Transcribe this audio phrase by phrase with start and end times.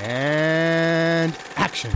[0.00, 1.90] And action.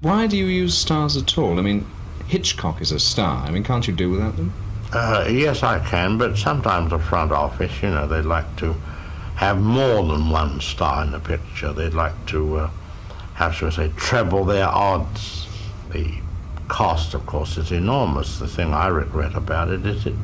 [0.00, 1.58] Why do you use stars at all?
[1.58, 1.84] I mean,
[2.26, 3.44] Hitchcock is a star.
[3.44, 4.52] I mean, can't you do without them?
[4.92, 8.76] Uh, yes, I can, but sometimes the front office, you know, they'd like to
[9.36, 11.72] have more than one star in the picture.
[11.72, 12.70] They'd like to, uh,
[13.34, 15.46] how shall I say, treble their odds.
[15.90, 16.14] The
[16.68, 18.38] cost, of course, is enormous.
[18.38, 20.14] The thing I regret about it is it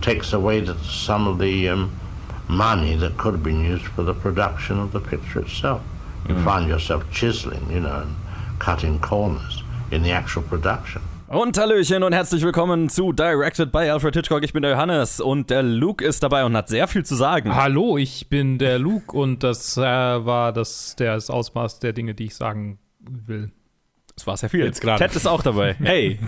[0.00, 1.92] takes away the, some of the um,
[2.48, 5.82] money that could have been used for the production of the picture itself.
[6.28, 8.16] You find yourself chiseling, you know, and
[8.58, 11.02] cutting corners in the actual production.
[11.26, 14.44] Und Hallöchen und herzlich willkommen zu Directed by Alfred Hitchcock.
[14.44, 17.54] Ich bin der Johannes und der Luke ist dabei und hat sehr viel zu sagen.
[17.54, 22.26] Hallo, ich bin der Luke und das äh, war das, das Ausmaß der Dinge, die
[22.26, 23.50] ich sagen will.
[24.14, 24.64] Das war sehr viel.
[24.66, 25.02] Jetzt gerade.
[25.02, 25.74] Ted ist auch dabei.
[25.80, 26.18] Hey.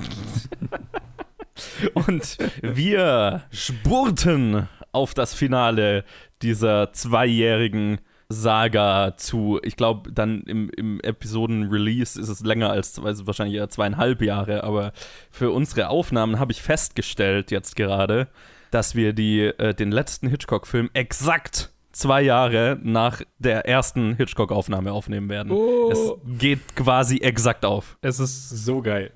[1.92, 6.05] und wir spurten auf das Finale
[6.41, 9.60] dieser zweijährigen Saga zu.
[9.62, 14.64] Ich glaube, dann im, im Episoden-Release ist es länger als also wahrscheinlich eher zweieinhalb Jahre,
[14.64, 14.92] aber
[15.30, 18.28] für unsere Aufnahmen habe ich festgestellt jetzt gerade,
[18.70, 25.30] dass wir die, äh, den letzten Hitchcock-Film exakt zwei Jahre nach der ersten Hitchcock-Aufnahme aufnehmen
[25.30, 25.50] werden.
[25.50, 25.91] Oh.
[25.91, 27.97] Es geht quasi exakt auf.
[28.02, 29.12] Es ist So geil.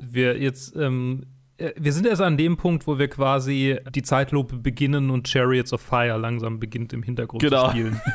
[0.00, 1.31] wir jetzt, ähm, äh,
[1.76, 5.80] wir sind erst an dem Punkt, wo wir quasi die Zeitlupe beginnen und Chariots of
[5.80, 7.66] Fire langsam beginnt im Hintergrund Genau.
[7.66, 8.00] zu spielen.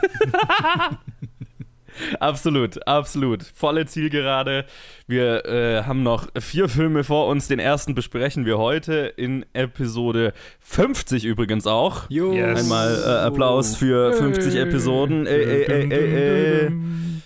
[2.20, 3.44] Absolut, absolut.
[3.44, 4.66] Volle Zielgerade.
[5.08, 7.48] Wir äh, haben noch vier Filme vor uns.
[7.48, 12.08] Den ersten besprechen wir heute in Episode 50 übrigens auch.
[12.10, 12.60] Yes.
[12.62, 15.26] Einmal äh, Applaus für 50 Episoden.
[15.26, 16.72] Äh, äh, äh, äh, äh.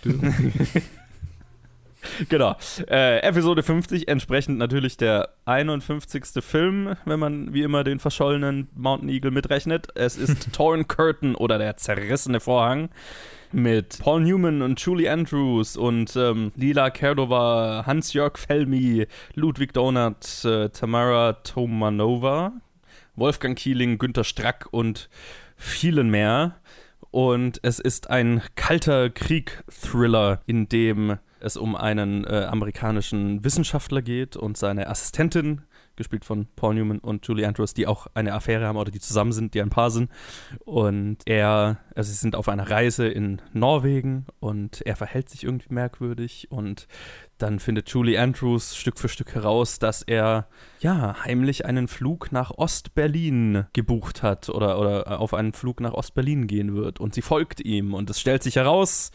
[2.29, 2.55] Genau.
[2.89, 6.43] Äh, Episode 50, entsprechend natürlich der 51.
[6.43, 9.87] Film, wenn man wie immer den verschollenen Mountain Eagle mitrechnet.
[9.95, 12.89] Es ist Torn Curtain oder der zerrissene Vorhang
[13.51, 20.69] mit Paul Newman und Julie Andrews und ähm, Lila Kerdova, Hans-Jörg Felmi, Ludwig Donat, äh,
[20.69, 22.53] Tamara Tomanova,
[23.15, 25.09] Wolfgang Kieling, Günter Strack und
[25.57, 26.55] vielen mehr.
[27.11, 34.35] Und es ist ein kalter Krieg-Thriller, in dem es um einen äh, amerikanischen Wissenschaftler geht
[34.35, 35.61] und seine Assistentin,
[35.95, 39.31] gespielt von Paul Newman und Julie Andrews, die auch eine Affäre haben oder die zusammen
[39.31, 40.09] sind, die ein Paar sind.
[40.65, 45.73] Und er, also sie sind auf einer Reise in Norwegen und er verhält sich irgendwie
[45.73, 46.87] merkwürdig und
[47.37, 50.47] dann findet Julie Andrews Stück für Stück heraus, dass er
[50.79, 56.47] ja heimlich einen Flug nach Ostberlin gebucht hat oder, oder auf einen Flug nach Ostberlin
[56.47, 59.11] gehen wird und sie folgt ihm und es stellt sich heraus,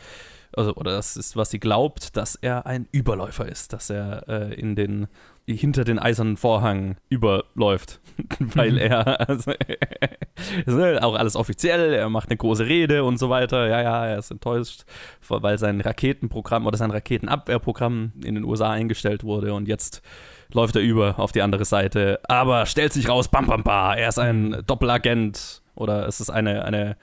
[0.57, 4.55] also, oder das ist, was sie glaubt, dass er ein Überläufer ist, dass er äh,
[4.55, 5.07] in den
[5.49, 8.01] hinter den eisernen Vorhang überläuft,
[8.41, 9.53] weil er also,
[10.67, 13.69] ist auch alles offiziell, er macht eine große Rede und so weiter.
[13.69, 14.85] Ja, ja, er ist enttäuscht,
[15.29, 20.03] weil sein Raketenprogramm oder sein Raketenabwehrprogramm in den USA eingestellt wurde und jetzt
[20.53, 24.09] läuft er über auf die andere Seite, aber stellt sich raus, bam, bam, bam, er
[24.09, 26.97] ist ein Doppelagent oder es ist eine, eine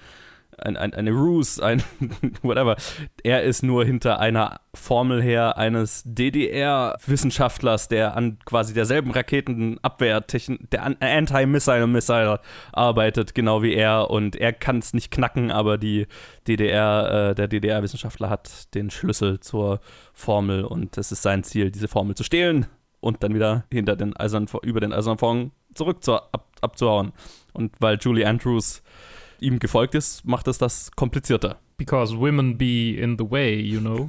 [0.60, 1.84] ein, ein, eine Ruse, ein
[2.42, 2.76] whatever.
[3.24, 10.84] Er ist nur hinter einer Formel her eines DDR-Wissenschaftlers, der an quasi derselben Raketenabwehrtechnik, der
[10.84, 12.40] an Anti-Missile Missile
[12.72, 14.10] arbeitet, genau wie er.
[14.10, 16.08] Und er kann es nicht knacken, aber die
[16.48, 19.80] DDR, äh, der DDR-Wissenschaftler hat den Schlüssel zur
[20.14, 22.68] Formel und es ist sein Ziel, diese Formel zu stehlen
[23.04, 27.12] und dann wieder hinter den eisernen, über den eisernen Vorhang zurück zu, ab, abzuhauen.
[27.52, 28.82] Und weil Julie Andrews
[29.44, 31.60] ihm gefolgt ist, macht es das komplizierter.
[31.78, 34.08] Because women be in the way, you know.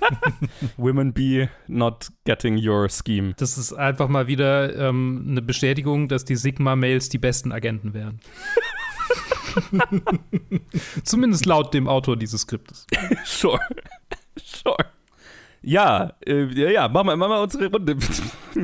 [0.76, 3.34] Women be not getting your scheme.
[3.36, 8.20] Das ist einfach mal wieder ähm, eine Bestätigung, dass die Sigma-Mails die besten Agenten wären.
[11.04, 12.86] Zumindest laut dem Autor dieses Skriptes.
[13.24, 13.60] Sure.
[14.36, 14.76] Sure.
[15.66, 17.96] Ja, äh, ja, ja, machen wir, machen wir unsere Runde.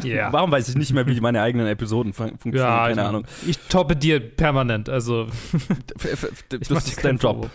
[0.05, 0.33] Ja.
[0.33, 2.65] Warum weiß ich nicht mehr, wie meine eigenen Episoden fun funktionieren?
[2.65, 3.25] Ja, Keine ich, Ahnung.
[3.45, 5.27] Ich toppe dir permanent, also
[6.49, 7.51] Das mach ist dein Job.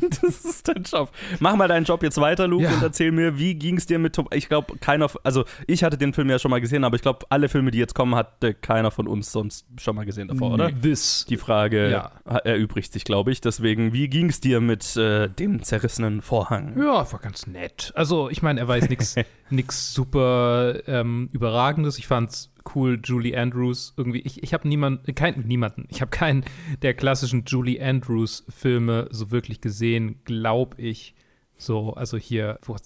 [0.22, 1.10] Das ist dein Job.
[1.40, 2.72] Mach mal deinen Job jetzt weiter, Luke, Ja.
[2.74, 4.28] und erzähl mir, wie ging es dir mit Tom?
[4.32, 7.26] Ich glaube, keiner, also ich hatte den Film ja schon mal gesehen, aber ich glaube,
[7.30, 10.70] alle Filme, die jetzt kommen, hatte keiner von uns sonst schon mal gesehen davor, oder?
[10.80, 11.26] This.
[11.28, 12.12] Die Frage Ja.
[12.44, 13.40] erübrigt sich, glaube ich.
[13.40, 16.78] Deswegen, wie ging es dir mit äh, dem zerrissenen Vorhang?
[16.78, 17.92] Ja, war ganz nett.
[17.94, 19.14] Also, ich meine, er weiß nichts
[19.94, 21.98] super ähm, Überragendes.
[21.98, 24.20] Ich fand's cool, Julie Andrews irgendwie.
[24.20, 25.86] Ich, ich habe niemand, kein, niemanden.
[25.90, 26.44] Ich habe keinen
[26.82, 31.14] der klassischen Julie Andrews Filme so wirklich gesehen, glaube ich.
[31.56, 32.76] So, also hier, wo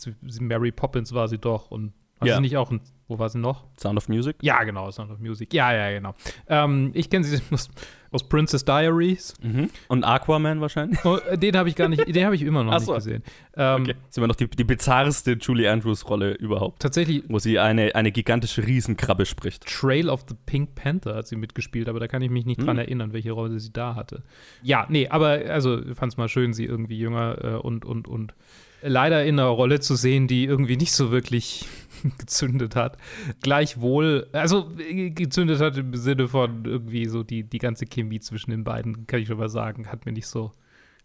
[0.41, 2.35] Mary Poppins war sie doch und war Ja.
[2.37, 3.65] sie nicht auch ein, wo war sie noch?
[3.81, 4.37] Sound of Music?
[4.43, 5.53] Ja, genau, Sound of Music.
[5.55, 6.15] Ja, ja, genau.
[6.49, 7.69] Ähm, ich kenne sie aus,
[8.11, 9.35] aus Princess Diaries.
[9.43, 9.71] Mhm.
[9.89, 11.03] Und Aquaman wahrscheinlich?
[11.05, 12.95] Oh, äh, den habe ich gar nicht, den habe ich immer noch Ach nicht so.
[12.95, 13.23] gesehen.
[13.57, 13.95] Ähm, Okay.
[13.95, 18.13] Das ist immer noch die, die bizarrste Julie Andrews-Rolle überhaupt, Tatsächlich, wo sie eine, eine
[18.13, 19.65] gigantische Riesenkrabbe spricht.
[19.67, 22.67] Trail of the Pink Panther hat sie mitgespielt, aber da kann ich mich nicht Hm.
[22.67, 24.23] dran erinnern, welche Rolle sie da hatte.
[24.63, 28.35] Ja, nee, aber also fand es mal schön, sie irgendwie jünger äh, und, und, und
[28.83, 31.67] leider in einer Rolle zu sehen, die irgendwie nicht so wirklich
[32.19, 32.97] gezündet hat.
[33.43, 38.51] Gleichwohl, also äh, gezündet hat im Sinne von irgendwie so die, die ganze Chemie zwischen
[38.51, 40.53] den beiden, kann ich schon mal sagen, hat mir nicht so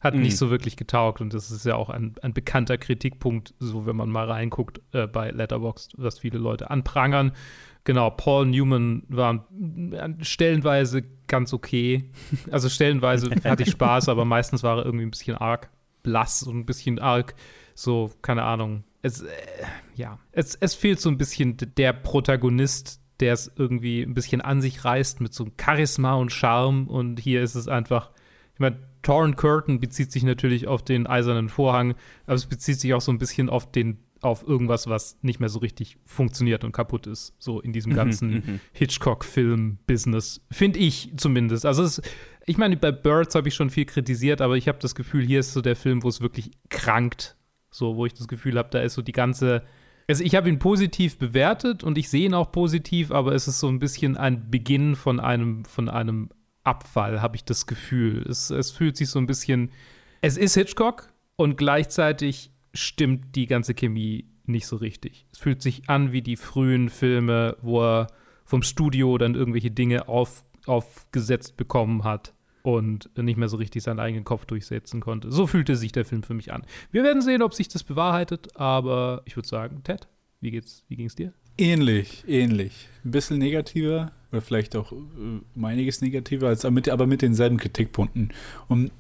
[0.03, 0.21] hat Mhm.
[0.21, 3.95] nicht so wirklich getaugt und das ist ja auch ein, ein bekannter Kritikpunkt, so wenn
[3.95, 7.31] man mal reinguckt äh, bei Letterboxd, was viele Leute anprangern.
[7.85, 9.47] Genau, Paul Newman war
[9.91, 12.09] äh, stellenweise ganz okay.
[12.51, 15.69] Also stellenweise hatte ich Spaß, aber meistens war er irgendwie ein bisschen arg
[16.03, 17.33] blass und ein bisschen arg
[17.73, 18.83] so, keine Ahnung.
[19.03, 19.27] Es, äh,
[19.95, 24.61] ja, es, es fehlt so ein bisschen der Protagonist, der es irgendwie ein bisschen an
[24.61, 26.87] sich reißt mit so Charisma und Charme.
[26.87, 28.09] Und hier ist es einfach,
[28.53, 31.95] ich meine, Torrent Curtain bezieht sich natürlich auf den eisernen Vorhang,
[32.25, 35.49] aber es bezieht sich auch so ein bisschen auf den auf irgendwas, was nicht mehr
[35.49, 41.65] so richtig funktioniert und kaputt ist, so in diesem ganzen Hitchcock-Film-Business, finde ich zumindest.
[41.65, 42.01] Also es,
[42.45, 45.41] ich meine, bei Birds habe ich schon viel kritisiert, aber ich habe das Gefühl, hier
[45.41, 47.35] ist so der Film, wo es wirklich krankt,
[47.73, 49.63] so wo ich das Gefühl habe, da ist so die ganze
[50.07, 53.59] also ich habe ihn positiv bewertet und ich sehe ihn auch positiv, aber es ist
[53.59, 56.29] so ein bisschen ein Beginn von einem, von einem
[56.63, 58.25] Abfall, habe ich das Gefühl.
[58.27, 59.71] Es, es fühlt sich so ein bisschen.
[60.21, 65.25] Es ist Hitchcock und gleichzeitig stimmt die ganze Chemie nicht so richtig.
[65.31, 68.07] Es fühlt sich an wie die frühen Filme, wo er
[68.45, 72.33] vom Studio dann irgendwelche Dinge auf, aufgesetzt bekommen hat
[72.63, 75.31] und nicht mehr so richtig seinen eigenen Kopf durchsetzen konnte.
[75.31, 76.63] So fühlte sich der Film für mich an.
[76.91, 80.07] Wir werden sehen, ob sich das bewahrheitet, aber ich würde sagen, Ted,
[80.39, 81.33] wie geht's, wie ging's dir?
[81.57, 82.87] Ähnlich, ähnlich.
[83.05, 84.95] Ein bisschen negativer oder vielleicht auch äh,
[85.55, 88.33] um einiges negativer, als, aber, mit, aber mit denselben Kritikpunkten.
[88.69, 88.91] Und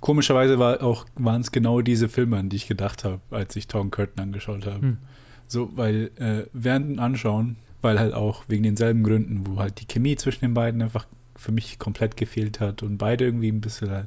[0.00, 3.68] komischerweise war auch, waren es genau diese Filme, an die ich gedacht habe, als ich
[3.68, 4.82] Tom Curtin angeschaut habe.
[4.82, 4.98] Hm.
[5.46, 9.86] So, weil äh, während dem Anschauen, weil halt auch wegen denselben Gründen, wo halt die
[9.86, 11.06] Chemie zwischen den beiden einfach
[11.36, 14.06] für mich komplett gefehlt hat und beide irgendwie ein bisschen halt,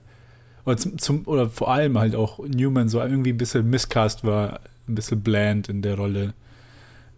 [0.65, 4.61] oder, zum, zum, oder vor allem halt auch Newman so irgendwie ein bisschen Miscast war,
[4.87, 6.33] ein bisschen bland in der Rolle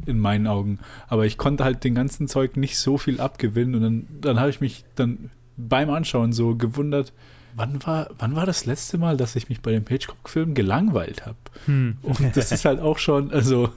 [0.05, 0.79] in meinen Augen.
[1.07, 4.49] Aber ich konnte halt den ganzen Zeug nicht so viel abgewinnen und dann, dann habe
[4.49, 7.13] ich mich dann beim Anschauen so gewundert,
[7.55, 11.37] wann war, wann war das letzte Mal, dass ich mich bei dem Hitchcock-Film gelangweilt habe?
[11.65, 11.97] Hm.
[12.01, 13.69] Und das ist halt auch schon, also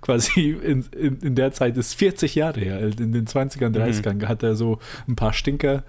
[0.00, 2.76] quasi in, in, in der Zeit ist 40 Jahre her.
[2.76, 4.78] Also In den 20ern, 30ern hat er so
[5.08, 5.84] ein paar Stinker,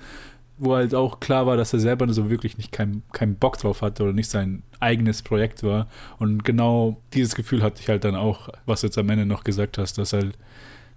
[0.58, 3.82] wo halt auch klar war, dass er selber so wirklich nicht keinen keinen Bock drauf
[3.82, 5.88] hatte oder nicht sein eigenes Projekt war.
[6.20, 9.44] Und genau dieses Gefühl hatte ich halt dann auch, was du jetzt am Ende noch
[9.44, 10.38] gesagt hast, dass halt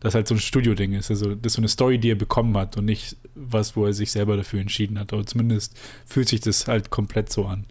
[0.00, 1.10] das halt so ein Studio-Ding ist.
[1.10, 3.94] Also das ist so eine Story, die er bekommen hat und nicht was, wo er
[3.94, 5.14] sich selber dafür entschieden hat.
[5.14, 7.64] Aber zumindest fühlt sich das halt komplett so an.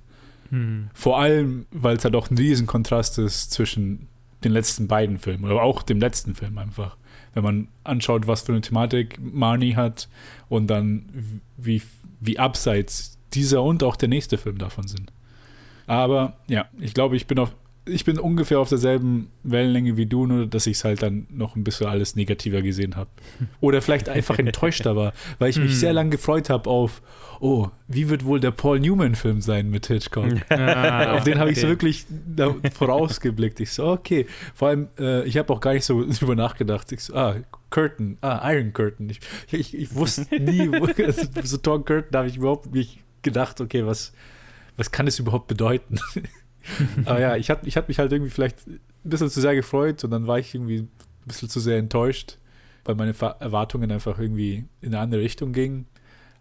[0.50, 0.90] Hm.
[0.96, 4.08] Vor allem, weil es halt auch ein riesen Kontrast ist zwischen
[4.44, 6.98] den letzten beiden Filmen oder auch dem letzten Film einfach.
[7.34, 10.08] Wenn man anschaut, was für eine Thematik Marnie hat
[10.50, 11.82] und dann wie,
[12.20, 15.12] wie abseits dieser und auch der nächste Film davon sind.
[15.88, 17.56] Aber ja, ich glaube, ich bin auf
[17.86, 21.56] ich bin ungefähr auf derselben Wellenlänge wie du, nur dass ich es halt dann noch
[21.56, 23.10] ein bisschen alles negativer gesehen habe.
[23.60, 25.78] Oder vielleicht einfach enttäuschter war, weil ich mich Hm.
[25.78, 27.02] sehr lange gefreut habe auf,
[27.40, 30.26] oh, wie wird wohl der Paul Newman-Film sein mit Hitchcock?
[30.50, 33.60] Ah, Auf den habe ich so wirklich da vorausgeblickt.
[33.60, 34.28] Ich so, okay.
[34.54, 36.92] Vor allem, äh, ich habe auch gar nicht so drüber nachgedacht.
[36.94, 37.36] Ich so, ah,
[37.70, 39.10] Curtain, ah, Iron Curtain.
[39.10, 39.20] Ich,
[39.52, 44.14] ich, ich wusste nie, also, so Tom Curtain habe ich überhaupt nicht gedacht, okay, was,
[44.78, 46.00] was kann es überhaupt bedeuten?
[47.06, 50.04] Aber ja, ich hatte ich hab mich halt irgendwie vielleicht ein bisschen zu sehr gefreut
[50.04, 50.90] und dann war ich irgendwie ein
[51.26, 52.38] bisschen zu sehr enttäuscht,
[52.86, 55.88] weil meine Erwartungen einfach irgendwie in eine andere Richtung gingen.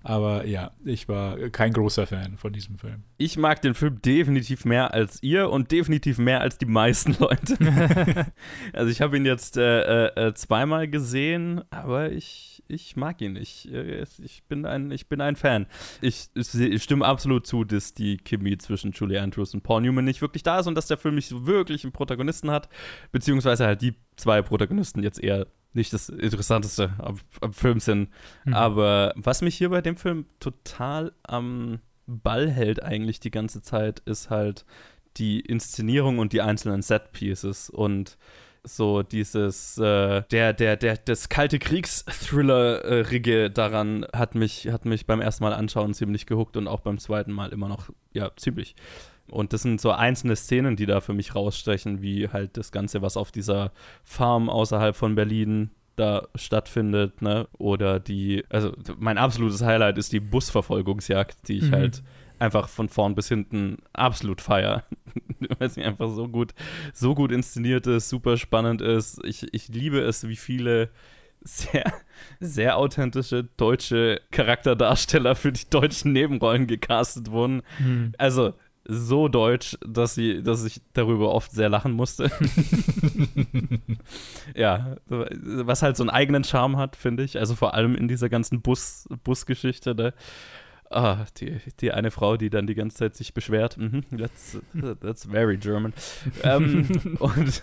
[0.02, 3.04] Aber ja, ich war kein großer Fan von diesem Film.
[3.18, 7.56] Ich mag den Film definitiv mehr als ihr und definitiv mehr als die meisten Leute.
[8.72, 13.36] also ich habe ihn jetzt äh, äh, zweimal gesehen, aber ich, ich mag ihn.
[13.36, 15.66] Ich, äh, ich, bin ein, ich bin ein Fan.
[16.00, 20.22] Ich, ich stimme absolut zu, dass die Chemie zwischen Julie Andrews und Paul Newman nicht
[20.22, 22.68] wirklich da ist und dass der Film nicht so wirklich einen Protagonisten hat,
[23.12, 28.10] beziehungsweise halt die zwei Protagonisten jetzt eher nicht das Interessanteste am, am Film sind.
[28.44, 28.54] Mhm.
[28.54, 34.00] Aber was mich hier bei dem Film total am Ball hält eigentlich die ganze Zeit,
[34.00, 34.64] ist halt
[35.16, 38.16] die Inszenierung und die einzelnen Set-Pieces und
[38.64, 45.20] so dieses, äh, der, der, der, das kalte Kriegsthriller-Rige daran hat mich, hat mich beim
[45.20, 48.76] ersten Mal anschauen ziemlich gehuckt und auch beim zweiten Mal immer noch, ja, ziemlich.
[49.30, 53.02] Und das sind so einzelne Szenen, die da für mich rausstechen, wie halt das Ganze,
[53.02, 53.72] was auf dieser
[54.04, 57.48] Farm außerhalb von Berlin da stattfindet, ne?
[57.58, 61.72] Oder die, also mein absolutes Highlight ist die Busverfolgungsjagd, die ich Mhm.
[61.72, 62.02] halt
[62.38, 64.84] einfach von vorn bis hinten absolut feier.
[65.58, 66.54] Weil sie einfach so gut,
[66.92, 69.20] so gut inszeniert ist, super spannend ist.
[69.24, 70.90] Ich, ich liebe es, wie viele
[71.44, 71.92] sehr,
[72.40, 77.62] sehr authentische deutsche Charakterdarsteller für die deutschen Nebenrollen gecastet wurden.
[77.78, 78.12] Hm.
[78.18, 82.30] Also so deutsch, dass sie, dass ich darüber oft sehr lachen musste.
[84.56, 87.38] ja, was halt so einen eigenen Charme hat, finde ich.
[87.38, 89.94] Also vor allem in dieser ganzen Bus, Busgeschichte.
[89.94, 90.14] Ne?
[90.90, 93.78] Ah, die, die eine Frau, die dann die ganze Zeit sich beschwert.
[93.78, 94.58] Mhm, that's,
[95.00, 95.92] that's very German.
[96.42, 97.62] ähm, und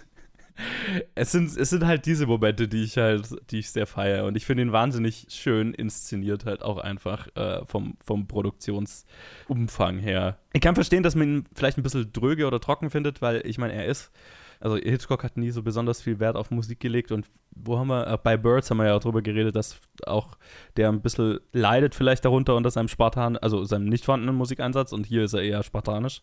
[1.16, 4.26] es sind, es sind halt diese Momente, die ich halt, die ich sehr feiere.
[4.26, 10.38] Und ich finde ihn wahnsinnig schön inszeniert, halt auch einfach äh, vom, vom Produktionsumfang her.
[10.54, 13.58] Ich kann verstehen, dass man ihn vielleicht ein bisschen dröge oder trocken findet, weil ich
[13.58, 14.12] meine, er ist.
[14.60, 18.08] Also Hitchcock hat nie so besonders viel Wert auf Musik gelegt und wo haben wir,
[18.08, 20.38] äh, bei Birds haben wir ja auch drüber geredet, dass auch
[20.76, 25.06] der ein bisschen leidet vielleicht darunter unter seinem Spartan, also seinem nicht vorhandenen Musikeinsatz und
[25.06, 26.22] hier ist er eher spartanisch.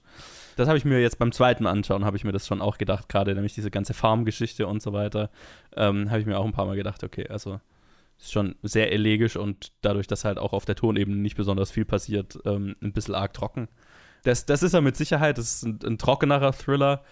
[0.56, 3.08] Das habe ich mir jetzt beim zweiten Anschauen, habe ich mir das schon auch gedacht,
[3.08, 5.30] gerade nämlich diese ganze Farmgeschichte und so weiter,
[5.74, 7.60] ähm, habe ich mir auch ein paar Mal gedacht, okay, also
[8.18, 11.84] ist schon sehr elegisch und dadurch, dass halt auch auf der Tonebene nicht besonders viel
[11.84, 13.68] passiert, ähm, ein bisschen arg trocken.
[14.24, 17.04] Das, das ist er mit Sicherheit, das ist ein, ein trockenerer Thriller,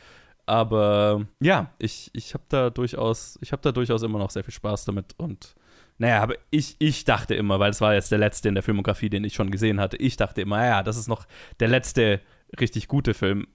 [0.47, 4.55] aber ja, ich, ich habe da durchaus, ich habe da durchaus immer noch sehr viel
[4.55, 5.55] Spaß damit und
[5.99, 9.11] naja, aber ich, ich dachte immer, weil es war jetzt der letzte in der Filmografie,
[9.11, 11.27] den ich schon gesehen hatte, ich dachte immer, ja, das ist noch
[11.61, 12.21] der letzte
[12.59, 13.47] richtig gute Film.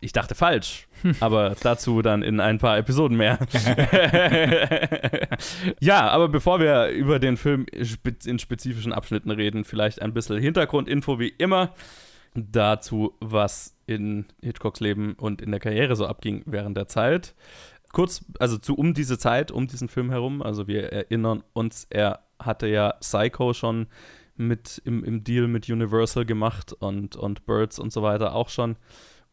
[0.00, 0.88] Ich dachte falsch,
[1.20, 3.38] aber dazu dann in ein paar Episoden mehr.
[5.80, 11.20] ja, aber bevor wir über den Film in spezifischen Abschnitten reden, vielleicht ein bisschen Hintergrundinfo
[11.20, 11.74] wie immer
[12.34, 17.34] dazu, was in Hitchcocks Leben und in der Karriere so abging während der Zeit.
[17.92, 22.20] Kurz, also zu um diese Zeit, um diesen Film herum, also wir erinnern uns, er
[22.38, 23.86] hatte ja Psycho schon
[24.36, 28.76] mit im, im Deal mit Universal gemacht und, und Birds und so weiter auch schon.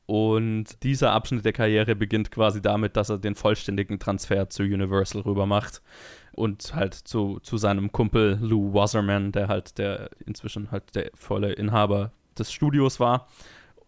[0.06, 5.22] Und dieser Abschnitt der Karriere beginnt quasi damit, dass er den vollständigen Transfer zu Universal
[5.22, 5.84] rüber macht
[6.32, 11.54] und halt zu, zu seinem Kumpel Lou Wasserman, der halt der inzwischen halt der volle
[11.54, 13.28] Inhaber des Studios war.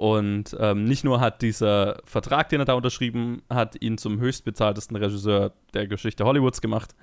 [0.02, 4.98] Und ähm, nicht nur hat dieser Vertrag, den er da unterschrieben hat, ihn zum höchstbezahltesten
[4.98, 6.96] Regisseur der Geschichte Hollywoods gemacht.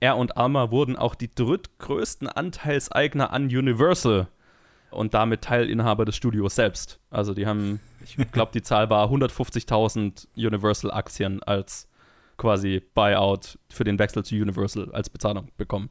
[0.00, 4.26] Er und Alma wurden auch die drittgrößten Anteilseigner an Universal
[4.90, 6.98] und damit Teilinhaber des Studios selbst.
[7.08, 11.86] Also die haben, ich glaube, die Zahl war 150.000 Universal-Aktien als
[12.36, 15.88] quasi Buyout für den Wechsel zu Universal als Bezahlung bekommen.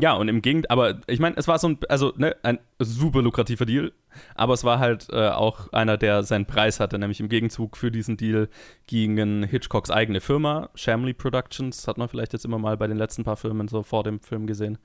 [0.00, 3.20] Ja, und im Gegenteil, aber ich meine, es war so ein, also ne, ein super
[3.20, 3.92] lukrativer Deal,
[4.34, 7.90] aber es war halt äh, auch einer, der seinen Preis hatte, nämlich im Gegenzug für
[7.90, 8.48] diesen Deal
[8.86, 13.24] gingen Hitchcocks eigene Firma, Shamley Productions, hat man vielleicht jetzt immer mal bei den letzten
[13.24, 14.78] paar Filmen so vor dem Film gesehen,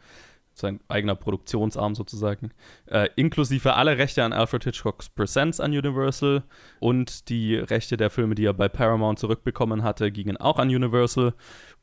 [0.53, 2.51] sein eigener Produktionsarm sozusagen,
[2.88, 6.43] äh, inklusive alle Rechte an Alfred Hitchcocks Presents an Universal
[6.79, 11.34] und die Rechte der Filme, die er bei Paramount zurückbekommen hatte, gingen auch an Universal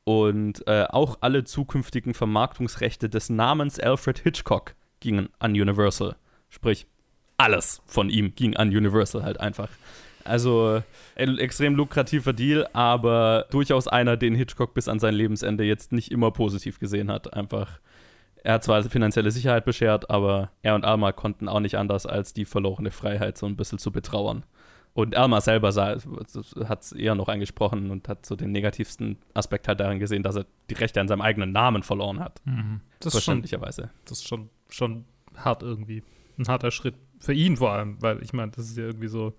[0.04, 6.16] und äh, auch alle zukünftigen Vermarktungsrechte des Namens Alfred Hitchcock gingen an Universal.
[6.48, 6.86] Sprich,
[7.36, 9.68] alles von ihm ging an Universal halt einfach.
[10.24, 10.82] Also
[11.16, 16.12] ein extrem lukrativer Deal, aber durchaus einer, den Hitchcock bis an sein Lebensende jetzt nicht
[16.12, 17.34] immer positiv gesehen hat.
[17.34, 17.80] Einfach,
[18.44, 22.32] er hat zwar finanzielle Sicherheit beschert, aber er und Alma konnten auch nicht anders, als
[22.32, 24.44] die verlorene Freiheit so ein bisschen zu betrauern.
[24.94, 29.80] Und Alma selber hat es eher noch angesprochen und hat so den negativsten Aspekt halt
[29.80, 32.42] darin gesehen, dass er die Rechte an seinem eigenen Namen verloren hat.
[32.44, 32.80] Mhm.
[33.00, 33.90] Das, ist schon, Verständlicherweise.
[34.04, 36.02] das ist schon, schon hart irgendwie.
[36.38, 36.94] Ein harter Schritt.
[37.20, 39.32] Für ihn vor allem, weil ich meine, das ist ja irgendwie so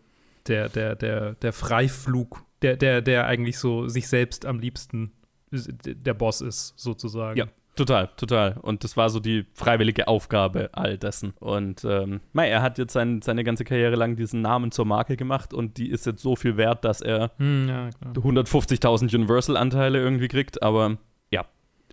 [0.48, 5.12] der, der, der, der Freiflug, der, der, der eigentlich so sich selbst am liebsten
[5.52, 7.38] der Boss ist, sozusagen.
[7.38, 7.48] Ja.
[7.75, 8.58] Total, total.
[8.62, 11.34] Und das war so die freiwillige Aufgabe all dessen.
[11.39, 15.18] Und ähm, mei, er hat jetzt sein, seine ganze Karriere lang diesen Namen zur Marke
[15.18, 18.13] gemacht und die ist jetzt so viel wert, dass er Hm, ja, klar.
[18.13, 20.62] 150.000 Universal-Anteile irgendwie kriegt.
[20.62, 20.98] Aber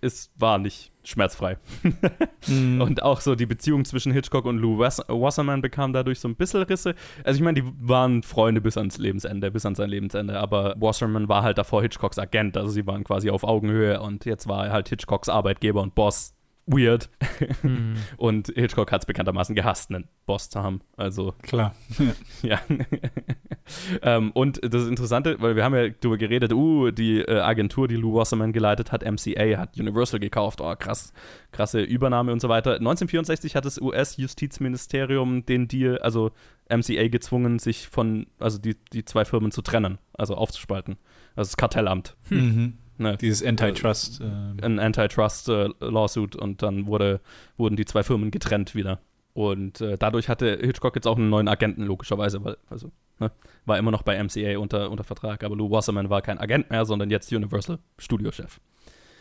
[0.01, 1.57] es war nicht schmerzfrei.
[2.47, 2.81] Mhm.
[2.81, 6.35] Und auch so die Beziehung zwischen Hitchcock und Lou Was Wasserman bekam dadurch so ein
[6.35, 6.95] bisschen Risse.
[7.23, 11.27] Also ich meine, die waren Freunde bis ans Lebensende, bis an sein Lebensende, aber Wasserman
[11.29, 14.73] war halt davor Hitchcocks Agent, also sie waren quasi auf Augenhöhe und jetzt war er
[14.73, 16.33] halt Hitchcocks Arbeitgeber und Boss
[16.65, 17.09] weird.
[17.61, 17.95] Hm.
[18.17, 20.81] Und Hitchcock hat es bekanntermaßen gehasst, einen Boss zu haben.
[20.97, 21.75] Also, Klar.
[22.41, 22.59] ja.
[24.01, 27.95] ähm, und das Interessante, weil wir haben ja darüber geredet, uh, die äh, Agentur, die
[27.95, 30.61] Lou Wasserman geleitet hat, MCA, hat Universal gekauft.
[30.61, 31.13] Oh, krass,
[31.51, 32.73] krasse Übernahme und so weiter.
[32.75, 36.31] 1964 hat das US-Justizministerium den Deal, also
[36.69, 40.97] MCA gezwungen, sich von, also die, die zwei Firmen zu trennen, also aufzuspalten.
[41.35, 42.15] Also das Kartellamt.
[42.29, 42.77] Mhm.
[43.01, 43.17] Ne?
[43.17, 44.21] Dieses Antitrust.
[44.21, 47.19] Äh, ein Antitrust-Lawsuit und dann wurde,
[47.57, 48.99] wurden die zwei Firmen getrennt wieder.
[49.33, 53.31] Und äh, dadurch hatte Hitchcock jetzt auch einen neuen Agenten, logischerweise, weil, also, ne,
[53.65, 56.85] war immer noch bei MCA unter, unter Vertrag, aber Lou Wasserman war kein Agent mehr,
[56.85, 58.59] sondern jetzt Universal Studiochef.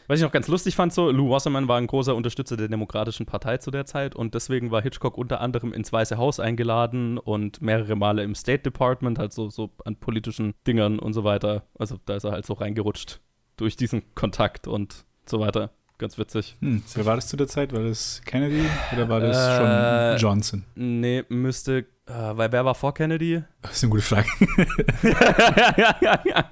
[0.08, 3.26] Was ich noch ganz lustig fand, so, Lou Wasserman war ein großer Unterstützer der Demokratischen
[3.26, 7.62] Partei zu der Zeit und deswegen war Hitchcock unter anderem ins Weiße Haus eingeladen und
[7.62, 11.62] mehrere Male im State Department, halt so, so an politischen Dingern und so weiter.
[11.78, 13.20] Also da ist er halt so reingerutscht
[13.60, 15.70] durch diesen Kontakt und so weiter.
[15.98, 16.56] Ganz witzig.
[16.60, 17.74] hm, wer war das zu der Zeit?
[17.74, 18.64] War das Kennedy
[18.94, 20.64] oder war das Äh, schon Johnson?
[20.74, 23.42] Nee, müsste, äh, weil wer war vor Kennedy?
[23.60, 24.26] Das ist eine gute Frage.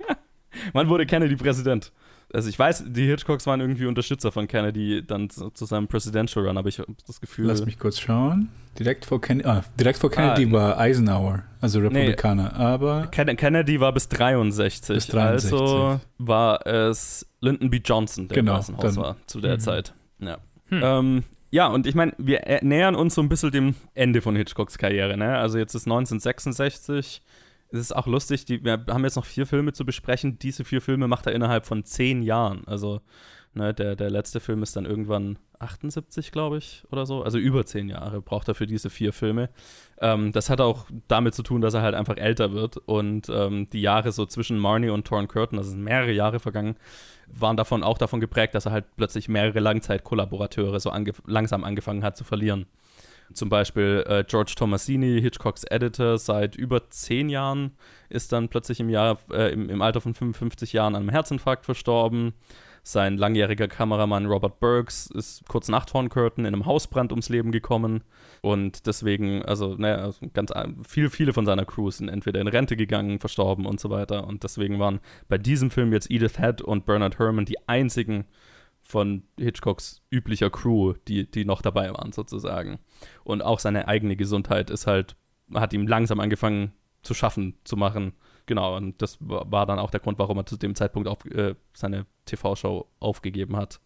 [0.75, 1.93] Wann wurde Kennedy Präsident?
[2.33, 6.47] Also ich weiß, die Hitchcocks waren irgendwie Unterstützer von Kennedy dann zu, zu seinem Presidential
[6.47, 7.47] Run, aber ich habe das Gefühl.
[7.47, 8.51] Lass mich kurz schauen.
[8.79, 12.55] Direkt vor, Ken ah, direkt vor Kennedy Ah, war Eisenhower, also Republikaner.
[12.55, 14.95] Aber Ken Kennedy war bis 63.
[14.95, 15.53] Bis 63.
[15.53, 17.81] Also war es Lyndon B.
[17.85, 19.61] Johnson, der Genau, im Weißen Haus war zu der Mhm.
[19.61, 19.95] Zeit.
[20.21, 20.39] Ja.
[20.69, 20.81] Hm.
[20.83, 24.37] Ähm, ja, und ich meine, wir äh, nähern uns so ein bisschen dem Ende von
[24.37, 25.17] Hitchcocks Karriere.
[25.17, 25.39] Ne?
[25.39, 27.23] Also jetzt ist 1966.
[27.71, 30.39] Es ist auch lustig, die, wir haben jetzt noch vier Filme zu besprechen.
[30.39, 32.67] Diese vier Filme macht er innerhalb von zehn Jahren.
[32.67, 33.01] Also
[33.55, 37.23] ne, der, der letzte Film ist dann irgendwann 78, glaube ich, oder so.
[37.23, 39.51] Also über zehn Jahre braucht er für diese vier Filme.
[40.01, 42.77] Ähm, das hat auch damit zu tun, dass er halt einfach älter wird.
[42.79, 46.77] Und ähm, die Jahre so zwischen Marnie und Torn Curtin, es sind mehrere Jahre vergangen,
[47.27, 52.05] waren davon auch davon geprägt, dass er halt plötzlich mehrere Langzeitkollaborateure so ange langsam angefangen
[52.05, 52.67] hat zu verlieren.
[53.35, 57.73] Zum Beispiel äh, George Tomasini, Hitchcocks Editor, seit über zehn Jahren,
[58.09, 61.65] ist dann plötzlich im, Jahr, äh, im, im Alter von 55 Jahren an einem Herzinfarkt
[61.65, 62.33] verstorben.
[62.83, 67.53] Sein langjähriger Kameramann Robert Burks ist kurz nach Torn Curtain in einem Hausbrand ums Leben
[67.53, 68.03] gekommen.
[68.41, 72.49] Und deswegen, also, naja, also ganz äh, viel, viele von seiner Crew sind entweder in
[72.49, 74.27] Rente gegangen, verstorben und so weiter.
[74.27, 78.25] Und deswegen waren bei diesem Film jetzt Edith Head und Bernard Herrmann die einzigen
[78.89, 82.79] von Hitchcocks üblicher Crew, die, die noch dabei waren, sozusagen.
[83.23, 85.15] Und auch seine eigene Gesundheit ist halt,
[85.55, 86.73] hat ihm langsam angefangen
[87.03, 88.13] zu schaffen, zu machen.
[88.47, 91.25] Genau, und das wa- war dann auch der Grund, warum er zu dem Zeitpunkt auf,
[91.27, 93.81] äh, seine TV-Show aufgegeben hat.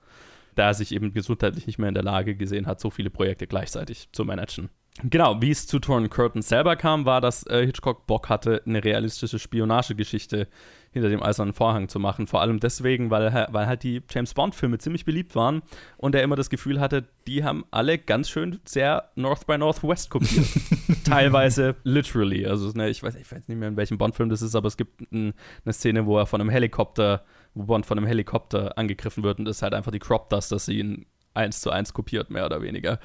[0.54, 3.46] Da er sich eben gesundheitlich nicht mehr in der Lage gesehen hat, so viele Projekte
[3.48, 4.70] gleichzeitig zu managen.
[5.02, 8.84] Genau, wie es zu Torn Curtain selber kam, war, dass äh, Hitchcock Bock hatte, eine
[8.84, 10.48] realistische Spionagegeschichte
[10.90, 12.26] hinter dem eisernen Vorhang zu machen.
[12.26, 15.62] Vor allem deswegen, weil, weil halt die James Bond-Filme ziemlich beliebt waren
[15.96, 20.10] und er immer das Gefühl hatte, die haben alle ganz schön sehr North by Northwest
[20.10, 20.46] kopiert.
[21.04, 22.46] Teilweise literally.
[22.46, 24.76] Also, ne, ich, weiß, ich weiß nicht mehr, in welchem Bond-Film das ist, aber es
[24.76, 25.32] gibt ein,
[25.64, 27.24] eine Szene, wo er von einem Helikopter,
[27.54, 30.52] wo Bond von einem Helikopter angegriffen wird und das ist halt einfach die Crop Dust,
[30.52, 32.98] dass sie ihn eins zu eins kopiert, mehr oder weniger.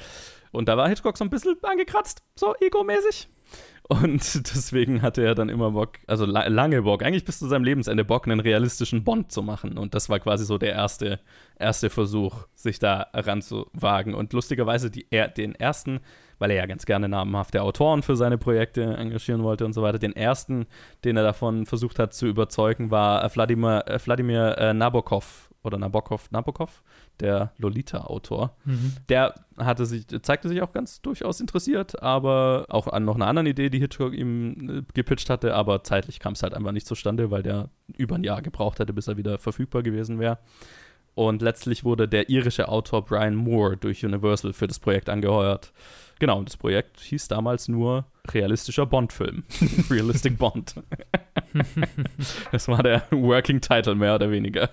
[0.51, 3.29] Und da war Hitchcock so ein bisschen angekratzt, so egomäßig.
[3.89, 7.63] Und deswegen hatte er dann immer Bock, also la lange Bock, eigentlich bis zu seinem
[7.63, 9.77] Lebensende Bock, einen realistischen Bond zu machen.
[9.77, 11.19] Und das war quasi so der erste,
[11.57, 14.13] erste Versuch, sich da ranzuwagen.
[14.13, 16.01] Und lustigerweise die, er, den ersten,
[16.39, 19.99] weil er ja ganz gerne namhafte Autoren für seine Projekte engagieren wollte und so weiter,
[19.99, 20.67] den ersten,
[21.05, 25.77] den er davon versucht hat zu überzeugen, war äh, Wladimir, äh, Wladimir äh, Nabokov oder
[25.77, 26.83] Nabokov, Nabokov,
[27.19, 28.55] der Lolita-Autor.
[28.65, 28.93] Mhm.
[29.09, 33.47] Der hatte sich, zeigte sich auch ganz durchaus interessiert, aber auch an noch einer anderen
[33.47, 37.31] Idee, die Hitchcock ihm äh, gepitcht hatte, aber zeitlich kam es halt einfach nicht zustande,
[37.31, 40.37] weil der über ein Jahr gebraucht hätte, bis er wieder verfügbar gewesen wäre.
[41.17, 45.73] Und letztlich wurde der irische Autor Brian Moore durch Universal für das Projekt angeheuert.
[46.19, 49.43] Genau, und das Projekt hieß damals nur realistischer Bond-Film.
[49.89, 50.75] Realistic Bond.
[52.51, 54.69] das war der Working Title, mehr oder weniger.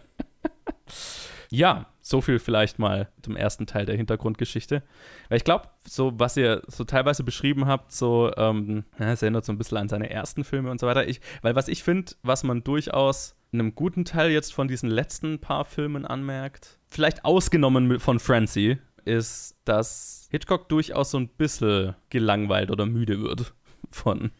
[1.55, 4.83] Ja, so viel vielleicht mal zum ersten Teil der Hintergrundgeschichte.
[5.29, 9.53] Weil ich glaube, so was ihr so teilweise beschrieben habt, so, ähm, es erinnert so
[9.53, 11.09] ein bisschen an seine ersten Filme und so weiter.
[11.09, 15.39] Ich, weil was ich finde, was man durchaus einem guten Teil jetzt von diesen letzten
[15.39, 22.71] paar Filmen anmerkt, vielleicht ausgenommen von Francie, ist, dass Hitchcock durchaus so ein bisschen gelangweilt
[22.71, 23.55] oder müde wird
[23.89, 24.33] von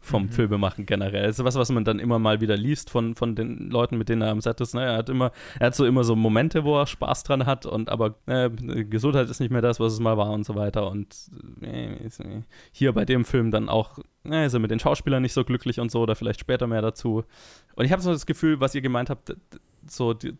[0.00, 1.26] vom Filmemachen generell.
[1.26, 4.08] Das ist was, was man dann immer mal wieder liest von, von den Leuten, mit
[4.08, 4.74] denen er am Set ist.
[4.74, 4.84] Ne?
[4.84, 7.88] Er hat immer, er hat so immer so Momente, wo er Spaß dran hat und
[7.88, 8.50] aber äh,
[8.84, 10.90] Gesundheit ist nicht mehr das, was es mal war und so weiter.
[10.90, 11.14] Und
[11.62, 12.42] äh, äh,
[12.72, 15.80] hier bei dem Film dann auch, äh, ist er mit den Schauspielern nicht so glücklich
[15.80, 17.24] und so, oder vielleicht später mehr dazu.
[17.74, 19.34] Und ich habe so das Gefühl, was ihr gemeint habt,
[19.88, 20.34] so, die,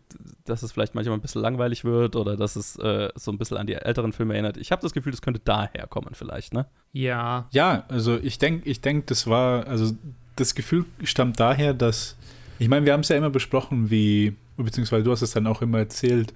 [0.45, 3.57] dass es vielleicht manchmal ein bisschen langweilig wird oder dass es äh, so ein bisschen
[3.57, 4.57] an die älteren Filme erinnert.
[4.57, 6.65] Ich habe das Gefühl, das könnte daher kommen vielleicht, ne?
[6.91, 7.47] Ja.
[7.51, 9.93] Ja, also ich denke, ich denk, das war, also
[10.35, 12.15] das Gefühl stammt daher, dass,
[12.59, 15.61] ich meine, wir haben es ja immer besprochen, wie, beziehungsweise du hast es dann auch
[15.61, 16.33] immer erzählt,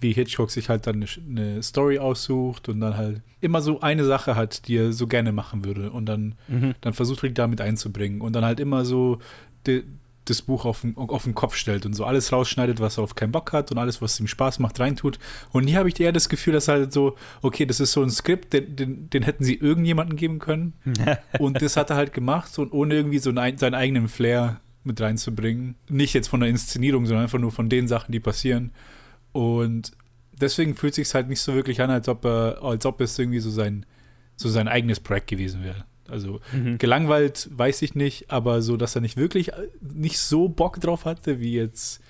[0.00, 4.04] wie Hitchcock sich halt dann eine, eine Story aussucht und dann halt immer so eine
[4.04, 6.74] Sache hat, die er so gerne machen würde und dann, Mhm.
[6.82, 9.18] dann versucht er die damit einzubringen und dann halt immer so
[9.66, 9.84] die,
[10.24, 13.14] das Buch auf den, auf den Kopf stellt und so alles rausschneidet, was er auf
[13.14, 15.18] keinen Bock hat und alles, was ihm Spaß macht, reintut.
[15.52, 18.10] Und hier habe ich eher das Gefühl, dass halt so, okay, das ist so ein
[18.10, 20.74] Skript, den, den, den hätten sie irgendjemandem geben können.
[21.38, 25.00] und das hat er halt gemacht und ohne irgendwie so einen, seinen eigenen Flair mit
[25.00, 25.76] reinzubringen.
[25.88, 28.72] Nicht jetzt von der Inszenierung, sondern einfach nur von den Sachen, die passieren.
[29.32, 29.92] Und
[30.32, 33.40] deswegen fühlt sich halt nicht so wirklich an, als ob er, als ob es irgendwie
[33.40, 33.86] so sein,
[34.36, 35.84] so sein eigenes Projekt gewesen wäre.
[36.08, 36.78] Also Mhm.
[36.78, 41.04] gelangweilt weiß ich nicht, aber so, dass er nicht wirklich äh, nicht so Bock drauf
[41.04, 42.00] hatte, wie jetzt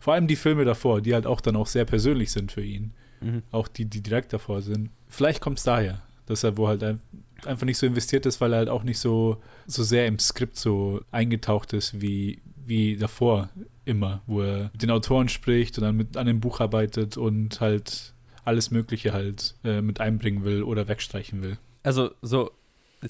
[0.00, 2.92] vor allem die Filme davor, die halt auch dann auch sehr persönlich sind für ihn.
[3.20, 3.42] Mhm.
[3.52, 4.90] Auch die, die direkt davor sind.
[5.08, 7.00] Vielleicht kommt es daher, dass er wo halt ein,
[7.46, 10.56] einfach nicht so investiert ist, weil er halt auch nicht so, so sehr im Skript
[10.56, 13.48] so eingetaucht ist wie, wie davor
[13.86, 17.60] immer, wo er mit den Autoren spricht und dann mit an dem Buch arbeitet und
[17.60, 18.12] halt
[18.44, 21.56] alles Mögliche halt äh, mit einbringen will oder wegstreichen will.
[21.82, 22.50] Also, so,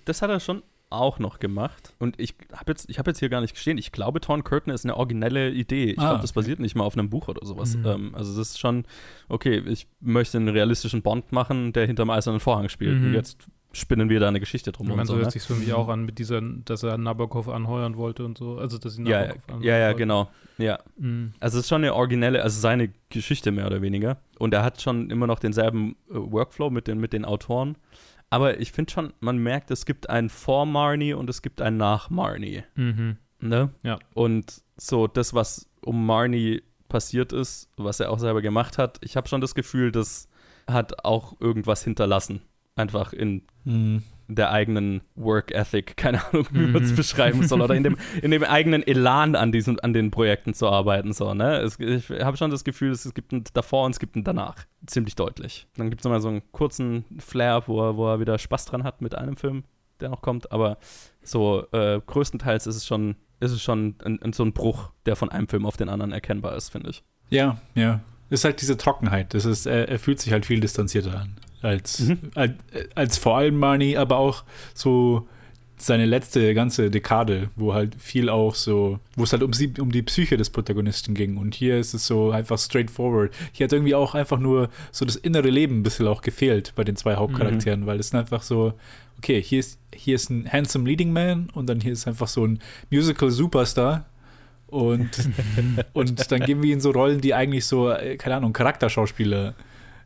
[0.04, 1.92] das hat er schon auch noch gemacht.
[1.98, 3.78] Und ich habe jetzt, ich hab jetzt hier gar nicht gestehen.
[3.78, 5.90] Ich glaube, Torn Curtain ist eine originelle Idee.
[5.92, 6.40] Ich Ah, glaube, das okay.
[6.40, 7.76] basiert nicht mal auf einem Buch oder sowas.
[7.76, 7.86] Mhm.
[7.86, 8.84] Ähm, also, das ist schon,
[9.28, 13.00] okay, ich möchte einen realistischen Bond machen, der hinterm eisernen Vorhang spielt.
[13.00, 13.06] Mhm.
[13.06, 13.38] Und jetzt
[13.72, 15.16] spinnen wir da eine Geschichte drum Ich meine, so so.
[15.18, 15.30] hört Ne?
[15.32, 18.58] sich für mich auch an, mit dieser, dass er Nabokov anheuern wollte und so.
[18.58, 20.30] Also, dass sie Ja, ja, Nabokov anheuern ja, ja, genau.
[20.58, 20.78] Ja.
[20.96, 21.32] Mhm.
[21.40, 24.18] Also es ist schon eine originelle, also seine Geschichte mehr oder weniger.
[24.38, 27.74] Und er hat schon immer noch denselben äh, Workflow mit den, mit den Autoren.
[28.34, 31.76] Aber ich finde schon, man merkt, es gibt einen vor Marnie und es gibt einen
[31.76, 32.64] nach Marnie.
[32.74, 33.16] Mhm.
[33.38, 33.70] Ne?
[33.84, 34.00] Ja.
[34.12, 39.16] Und so das, was um Marnie passiert ist, was er auch selber gemacht hat, ich
[39.16, 40.28] habe schon das Gefühl, das
[40.68, 42.42] hat auch irgendwas hinterlassen.
[42.74, 44.02] Einfach in Mhm.
[44.28, 46.96] Der eigenen Work Ethic, keine Ahnung, wie man es Mhm.
[46.96, 50.68] beschreiben soll, oder in dem, in dem eigenen Elan an diesen, an den Projekten zu
[50.68, 51.56] arbeiten, so, ne?
[51.58, 54.56] Es, ich habe schon das Gefühl, es gibt ein davor und es gibt ein danach.
[54.86, 55.66] Ziemlich deutlich.
[55.76, 58.84] Dann gibt es nochmal so einen kurzen Flair, wo er, wo er wieder Spaß dran
[58.84, 59.64] hat mit einem Film,
[60.00, 60.78] der noch kommt, aber
[61.22, 65.16] so äh, größtenteils ist es schon, ist es schon ein, ein, so ein Bruch, der
[65.16, 67.02] von einem Film auf den anderen erkennbar ist, finde ich.
[67.30, 68.00] Ja, ja.
[68.30, 69.34] Es ist halt diese Trockenheit.
[69.34, 71.36] Das ist, er, er fühlt sich halt viel distanzierter an.
[71.64, 72.18] Als, Mhm.
[72.34, 72.52] als,
[72.94, 75.26] als vor allem Marnie, aber auch so
[75.76, 79.90] seine letzte ganze Dekade, wo halt viel auch so, wo es halt um, sie, um
[79.90, 81.36] die Psyche des Protagonisten ging.
[81.36, 83.32] Und hier ist es so einfach straightforward.
[83.52, 86.84] Hier hat irgendwie auch einfach nur so das innere Leben ein bisschen auch gefehlt bei
[86.84, 88.74] den zwei Hauptcharakteren, weil es einfach so,
[89.18, 92.46] okay, hier ist, hier ist ein handsome Leading Man und dann hier ist einfach so
[92.46, 94.04] ein Musical Superstar.
[94.68, 95.10] Und,
[95.92, 99.54] und dann geben wir ihnen so Rollen, die eigentlich so, äh, keine Ahnung, Charakterschauspieler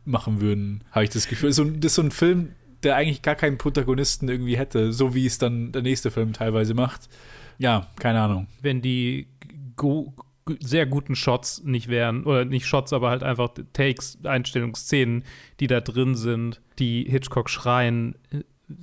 [0.09, 1.53] machen würden, habe ich das Gefühl.
[1.53, 2.49] So, das ist so ein Film,
[2.83, 6.73] der eigentlich gar keinen Protagonisten irgendwie hätte, so wie es dann der nächste Film teilweise
[6.73, 7.09] macht.
[7.57, 8.47] Ja, keine Ahnung.
[8.61, 9.27] Wenn die
[9.75, 10.13] go
[10.59, 15.23] sehr guten Shots nicht wären, oder nicht Shots, aber halt einfach Takes, Einstellungsszenen,
[15.59, 18.15] die da drin sind, die Hitchcock schreien,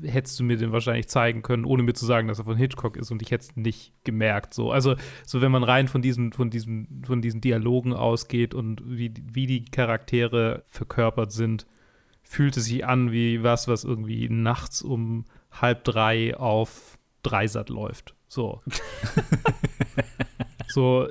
[0.02, 2.96] hättest du mir den wahrscheinlich zeigen können, ohne mir zu sagen, dass er von Hitchcock
[2.96, 4.54] ist und ich hätte es nicht gemerkt.
[4.54, 4.72] So.
[4.72, 9.12] Also, so wenn man rein von diesen, von diesen, von diesen Dialogen ausgeht und wie,
[9.32, 11.66] wie die Charaktere verkörpert sind,
[12.22, 18.14] fühlt es sich an wie was, was irgendwie nachts um halb drei auf Dreisat läuft.
[18.28, 18.60] So.
[20.68, 21.08] so.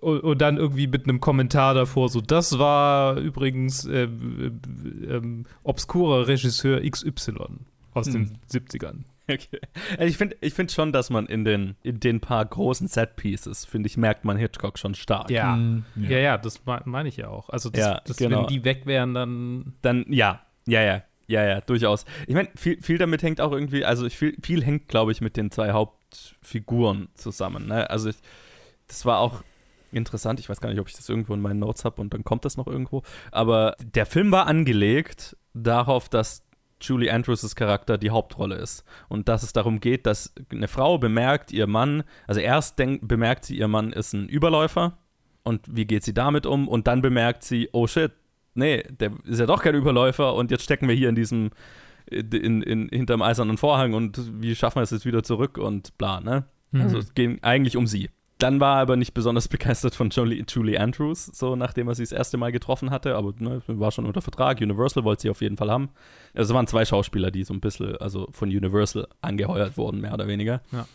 [0.00, 4.50] Und, dann irgendwie mit einem Kommentar davor, so, das war übrigens äh, äh,
[5.08, 8.36] ähm, obskurer Regisseur XY aus den Hm.
[8.50, 9.04] 70ern.
[9.26, 9.58] Okay.
[9.92, 13.64] Also ich finde ich find schon, dass man in den, in den paar großen Set-Pieces,
[13.64, 15.30] finde ich, merkt man Hitchcock schon stark.
[15.30, 15.54] Ja.
[15.54, 17.48] Hm, Ja, ja, das me- meine ich ja auch.
[17.48, 18.40] Also, das, Ja, das, genau.
[18.42, 19.72] wenn die weg wären, dann.
[19.80, 22.04] Dann, ja, ja, ja, ja, ja, durchaus.
[22.26, 25.38] Ich meine, viel, viel damit hängt auch irgendwie, also viel, viel hängt, glaube ich, mit
[25.38, 27.66] den zwei Hauptfiguren zusammen.
[27.66, 27.88] Ne?
[27.88, 28.16] Also ich,
[28.88, 29.42] das war auch
[29.92, 30.40] interessant.
[30.40, 32.44] Ich weiß gar nicht, ob ich das irgendwo in meinen Notes habe und dann kommt
[32.44, 33.02] das noch irgendwo.
[33.30, 36.42] Aber der Film war angelegt darauf, dass
[36.80, 38.84] Julie Andrews' Charakter die Hauptrolle ist.
[39.08, 43.44] Und dass es darum geht, dass eine Frau bemerkt, ihr Mann, also erst denk, bemerkt
[43.44, 44.98] sie, ihr Mann ist ein Überläufer.
[45.42, 46.68] Und wie geht sie damit um?
[46.68, 48.12] Und dann bemerkt sie, oh shit,
[48.54, 51.50] nee, der ist ja doch kein Überläufer und jetzt stecken wir hier in diesem,
[52.06, 56.20] in, in, hinterm eisernen Vorhang und wie schaffen wir es jetzt wieder zurück und bla,
[56.20, 56.44] ne?
[56.72, 57.02] Also Mhm.
[57.02, 58.10] es ging eigentlich um sie.
[58.38, 62.02] Dann war er aber nicht besonders begeistert von Julie, Julie Andrews, so nachdem er sie
[62.02, 64.60] das erste Mal getroffen hatte, aber ne, war schon unter Vertrag.
[64.60, 65.90] Universal wollte sie auf jeden Fall haben.
[66.34, 70.14] Also es waren zwei Schauspieler, die so ein bisschen, also von Universal angeheuert wurden, mehr
[70.14, 70.62] oder weniger.
[70.72, 70.86] Ja.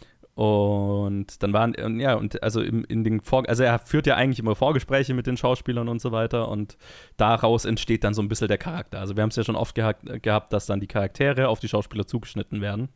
[0.41, 4.39] Und dann waren, ja, und also in, in den Vor also er führt ja eigentlich
[4.39, 6.77] immer Vorgespräche mit den Schauspielern und so weiter und
[7.17, 9.01] daraus entsteht dann so ein bisschen der Charakter.
[9.01, 11.67] Also wir haben es ja schon oft gehabt, gehabt, dass dann die Charaktere auf die
[11.67, 12.87] Schauspieler zugeschnitten werden.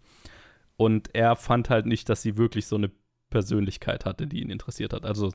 [0.78, 2.90] Und er fand halt nicht, dass sie wirklich so eine
[3.34, 5.06] Persönlichkeit hatte, die ihn interessiert hat.
[5.06, 5.32] Also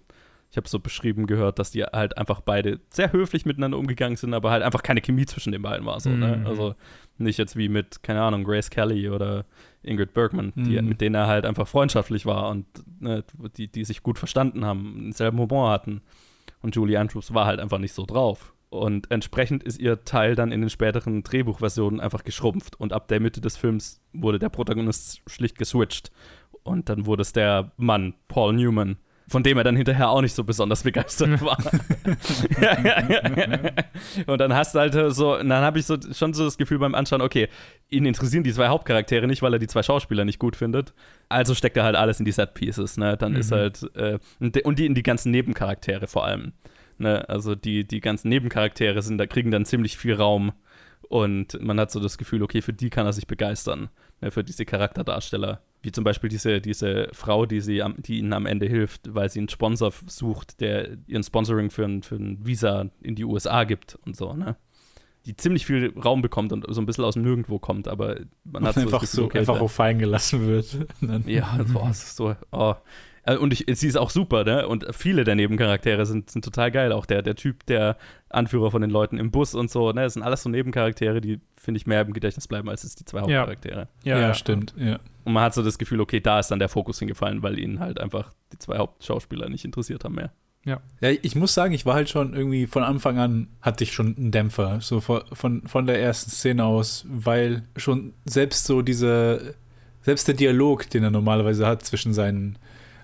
[0.51, 4.33] ich habe so beschrieben gehört, dass die halt einfach beide sehr höflich miteinander umgegangen sind,
[4.33, 6.01] aber halt einfach keine Chemie zwischen den beiden war.
[6.01, 6.39] So, ne?
[6.39, 6.47] Mhm.
[6.47, 6.75] Also
[7.19, 9.45] nicht jetzt wie mit, keine Ahnung, Grace Kelly oder
[9.83, 10.89] Ingrid Bergman, die, Mhm.
[10.89, 12.65] mit denen er halt einfach freundschaftlich war und
[13.01, 13.25] ne,
[13.59, 16.01] die, die sich gut verstanden haben, denselben Humor hatten.
[16.63, 18.55] Und Julie Andrews war halt einfach nicht so drauf.
[18.71, 22.79] Und entsprechend ist ihr Teil dann in den späteren Drehbuchversionen einfach geschrumpft.
[22.81, 26.11] Und ab der Mitte des Films wurde der Protagonist schlicht geswitcht.
[26.65, 28.97] Und dann wurde es der Mann, Paul Newman,
[29.29, 31.59] von dem er dann hinterher auch nicht so besonders begeistert war.
[34.27, 36.95] und dann hast du halt so, dann habe ich so schon so das Gefühl beim
[36.95, 37.49] Anschauen, okay,
[37.91, 40.95] ihn interessieren die zwei Hauptcharaktere nicht, weil er die zwei Schauspieler nicht gut findet.
[41.29, 43.17] Also steckt er halt alles in die Set Pieces, ne?
[43.17, 46.53] Dann ist halt äh, und die- und die in die ganzen Nebencharaktere vor allem.
[46.99, 47.29] Ne?
[47.29, 50.53] Also die, die ganzen Nebencharaktere sind, da kriegen dann ziemlich viel Raum
[51.09, 53.89] und man hat so das Gefühl, okay, für die kann er sich begeistern,
[54.21, 54.31] ne?
[54.31, 55.61] für diese Charakterdarsteller.
[55.83, 59.29] Wie zum Beispiel diese, diese Frau, die, sie am, die ihnen am Ende hilft, weil
[59.31, 63.65] sie einen Sponsor sucht, der ihren Sponsoring für ein, für ein Visa in die USA
[63.65, 64.57] gibt und so, ne?
[65.27, 68.65] Die ziemlich viel Raum bekommt und so ein bisschen aus dem Nirgendwo kommt, aber man
[68.65, 70.87] hat so einfach das Gefühl, so okay, einfach da- auch fallen gelassen wird.
[71.27, 71.59] Ja,
[71.91, 72.35] ist so.
[72.51, 72.75] Oh.
[73.29, 74.67] Äh, Und ich, sie ist auch super, ne?
[74.67, 76.93] Und viele der Nebencharaktere sind, sind total geil.
[76.93, 77.97] Auch der, der Typ, der
[78.31, 80.03] Anführer von den Leuten im Bus und so, ne?
[80.03, 83.05] Das sind alles so Nebencharaktere, die, finde ich, mehr im Gedächtnis bleiben als jetzt die
[83.05, 83.41] zwei Ja.
[83.41, 83.89] Hauptcharaktere.
[84.05, 84.75] ja, stimmt.
[84.79, 84.99] Ja.
[85.25, 87.81] Und man hat so das Gefühl, okay, da ist dann der Fokus hingefallen, weil ihnen
[87.81, 90.33] halt einfach die zwei Hauptschauspieler nicht interessiert haben mehr.
[90.65, 94.15] Ja, ich muss sagen, ich war halt schon irgendwie von Anfang an hatte ich schon
[94.19, 99.55] einen Dämpfer, so von, von, von der ersten Szene aus, weil schon selbst so diese,
[100.03, 102.59] selbst der Dialog, den er normalerweise hat zwischen seinen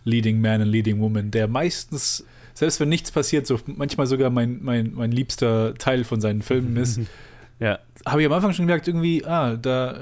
[0.05, 4.62] Leading Man und Leading Woman, der meistens, selbst wenn nichts passiert, so manchmal sogar mein,
[4.62, 7.01] mein, mein liebster Teil von seinen Filmen ist,
[7.61, 9.99] Ja, habe ich am Anfang schon gemerkt, irgendwie, ah, da,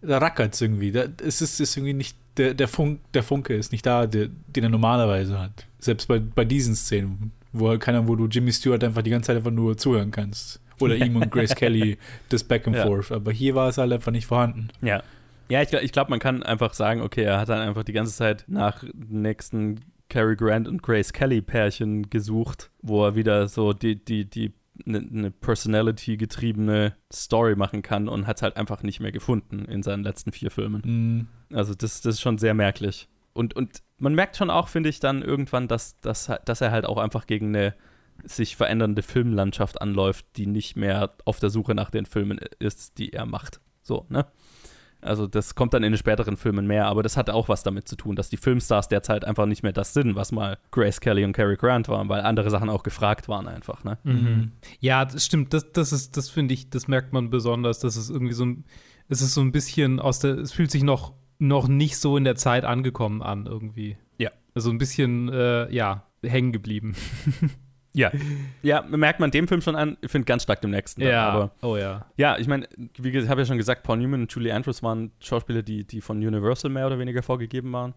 [0.00, 0.92] da rackert es irgendwie.
[0.92, 4.28] Da, es ist, ist irgendwie nicht, der, der, Funk, der Funke ist nicht da, der,
[4.48, 5.66] den er normalerweise hat.
[5.78, 9.28] Selbst bei, bei diesen Szenen, wo halt keiner, wo du Jimmy Stewart einfach die ganze
[9.28, 10.58] Zeit einfach nur zuhören kannst.
[10.80, 11.98] Oder ihm und Grace Kelly
[12.30, 12.86] das Back and Ja.
[12.86, 13.12] forth.
[13.12, 14.68] Aber hier war es halt einfach nicht vorhanden.
[14.82, 15.02] Ja.
[15.48, 18.14] Ja, ich, ich glaube, man kann einfach sagen, okay, er hat dann einfach die ganze
[18.14, 24.02] Zeit nach nächsten Cary Grant und Grace Kelly Pärchen gesucht, wo er wieder so die,
[24.02, 24.52] die, die,
[24.84, 29.64] eine ne Personality getriebene Story machen kann und hat es halt einfach nicht mehr gefunden
[29.64, 31.28] in seinen letzten vier Filmen.
[31.50, 33.08] Mm, Also das, das ist schon sehr merklich.
[33.32, 36.86] Und, und man merkt schon auch, finde ich, dann irgendwann, dass, dass, dass er halt
[36.86, 37.74] auch einfach gegen eine
[38.24, 43.12] sich verändernde Filmlandschaft anläuft, die nicht mehr auf der Suche nach den Filmen ist, die
[43.12, 43.60] er macht.
[43.82, 44.26] So, ne?
[45.00, 47.86] Also das kommt dann in den späteren Filmen mehr, aber das hat auch was damit
[47.86, 51.24] zu tun, dass die Filmstars derzeit einfach nicht mehr das sind, was mal Grace Kelly
[51.24, 53.98] und Cary Grant waren, weil andere Sachen auch gefragt waren einfach, ne?
[54.04, 54.52] Mhm.
[54.80, 55.54] Ja, das stimmt.
[55.54, 57.78] Das, das ist, das finde ich, das merkt man besonders.
[57.78, 58.64] Das ist irgendwie so ein,
[59.08, 62.24] es ist so ein bisschen aus der, es fühlt sich noch, noch nicht so in
[62.24, 63.96] der Zeit angekommen an irgendwie.
[64.18, 64.30] Ja.
[64.54, 66.96] Also ein bisschen, äh, ja, hängen geblieben.
[67.96, 68.12] Ja.
[68.62, 71.00] Ja, merkt man dem Film schon an, ich finde ganz stark dem nächsten.
[71.00, 72.06] dann, aber oh ja.
[72.16, 74.82] Ja, ich meine, wie gesagt, ich habe ja schon gesagt, Paul Newman und Julie Andrews
[74.82, 77.94] waren Schauspieler, die, die von Universal mehr oder weniger vorgegeben waren.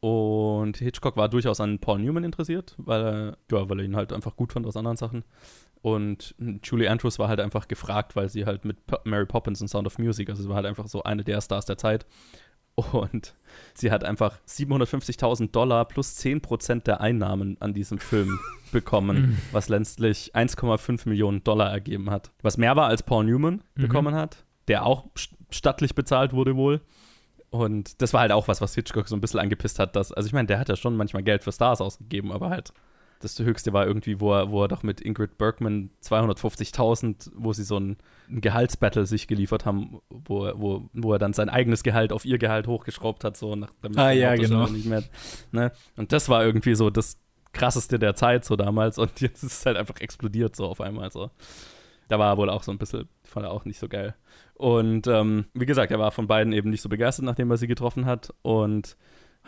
[0.00, 4.12] Und Hitchcock war durchaus an Paul Newman interessiert, weil er, ja, weil er ihn halt
[4.12, 5.24] einfach gut fand aus anderen Sachen.
[5.82, 9.86] Und Julie Andrews war halt einfach gefragt, weil sie halt mit Mary Poppins und Sound
[9.86, 12.06] of Music, also sie war halt einfach so eine der Stars der Zeit.
[12.92, 13.34] Und
[13.74, 18.38] sie hat einfach 750.000 Dollar plus 10% der Einnahmen an diesem Film
[18.72, 22.30] bekommen, was letztlich 1,5 Millionen Dollar ergeben hat.
[22.42, 23.82] Was mehr war, als Paul Newman Mhm.
[23.82, 26.80] bekommen hat, der auch st- stattlich bezahlt wurde wohl.
[27.50, 29.96] Und das war halt auch was, was Hitchcock so ein bisschen angepisst hat.
[29.96, 32.72] Dass, also ich meine, der hat ja schon manchmal Geld für Stars ausgegeben, aber halt
[33.20, 37.64] das höchste war irgendwie, wo er, wo er doch mit Ingrid Bergman 250.000, wo sie
[37.64, 37.96] so ein,
[38.28, 42.24] ein Gehaltsbattle sich geliefert haben, wo, er- wo, wo er dann sein eigenes Gehalt auf
[42.24, 44.66] ihr Gehalt hochgeschraubt hat, so nach, damit Ah, ja, genau.
[44.68, 45.02] nicht mehr,
[45.52, 45.72] ne?
[45.96, 47.18] Und das war irgendwie so das
[47.52, 51.10] krasseste der Zeit so damals und jetzt ist es halt einfach explodiert so auf einmal
[51.10, 51.30] so.
[52.08, 54.14] Da war er wohl auch so ein bisschen, fand er auch nicht so geil.
[54.54, 57.66] Und ähm, wie gesagt, er war von beiden eben nicht so begeistert, nachdem er sie
[57.66, 58.96] getroffen hat und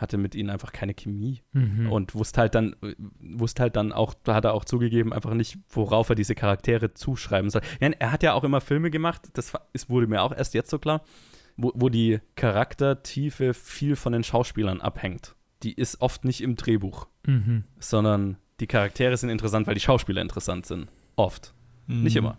[0.01, 1.91] hatte mit ihnen einfach keine Chemie Mhm.
[1.91, 2.75] und wusste halt dann,
[3.19, 6.93] wusste halt dann auch, da hat er auch zugegeben, einfach nicht, worauf er diese Charaktere
[6.93, 7.61] zuschreiben soll.
[7.79, 9.53] Er hat ja auch immer Filme gemacht, das
[9.87, 11.03] wurde mir auch erst jetzt so klar,
[11.55, 15.35] wo, wo die Charaktertiefe viel von den Schauspielern abhängt.
[15.63, 17.65] Die ist oft nicht im Drehbuch, Mhm.
[17.79, 20.89] sondern die Charaktere sind interessant, weil die Schauspieler interessant sind.
[21.15, 21.53] Oft.
[21.87, 22.03] mm.
[22.03, 22.37] Nicht immer,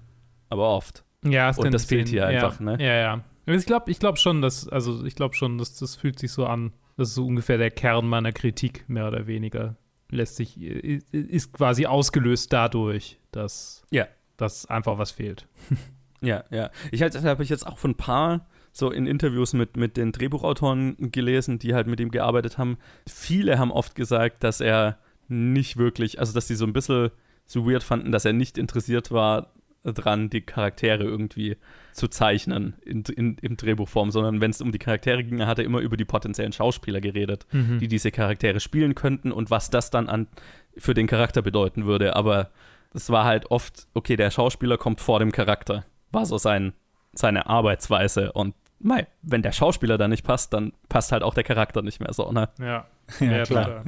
[0.48, 1.04] aber oft.
[1.24, 2.46] Ja, es Und das fehlt hier ja.
[2.46, 2.76] einfach, ne?
[2.80, 3.24] Ja, ja.
[3.46, 6.32] Aber Ich glaube ich glaub schon, dass, also ich glaube schon, dass das fühlt sich
[6.32, 6.72] so an.
[6.96, 9.76] Das ist so ungefähr der Kern meiner Kritik, mehr oder weniger.
[10.10, 14.06] Lässt sich, ist quasi ausgelöst dadurch, dass, Ja.
[14.36, 15.46] dass einfach was fehlt.
[16.24, 16.70] Ja, ja.
[16.92, 20.12] Ich halt, habe ich jetzt auch von ein paar so in Interviews mit, mit den
[20.12, 22.78] Drehbuchautoren gelesen, die halt mit ihm gearbeitet haben.
[23.08, 27.10] Viele haben oft gesagt, dass er nicht wirklich, also dass sie so ein bisschen
[27.44, 29.52] so weird fanden, dass er nicht interessiert war
[29.84, 31.56] dran, die Charaktere irgendwie
[31.92, 35.64] zu zeichnen in, in, in Drehbuchform, sondern wenn es um die Charaktere ging, hat er
[35.64, 40.08] immer über die potenziellen Schauspieler geredet, die diese Charaktere spielen könnten und was das dann
[40.08, 40.28] an,
[40.76, 42.16] für den Charakter bedeuten würde.
[42.16, 42.50] Aber
[42.94, 46.72] es war halt oft, okay, der Schauspieler kommt vor dem Charakter, war so sein,
[47.12, 51.44] seine Arbeitsweise und mei, wenn der Schauspieler da nicht passt, dann passt halt auch der
[51.44, 52.48] Charakter nicht mehr so, ne?
[52.58, 52.86] Ja,
[53.20, 53.84] Ja, klar.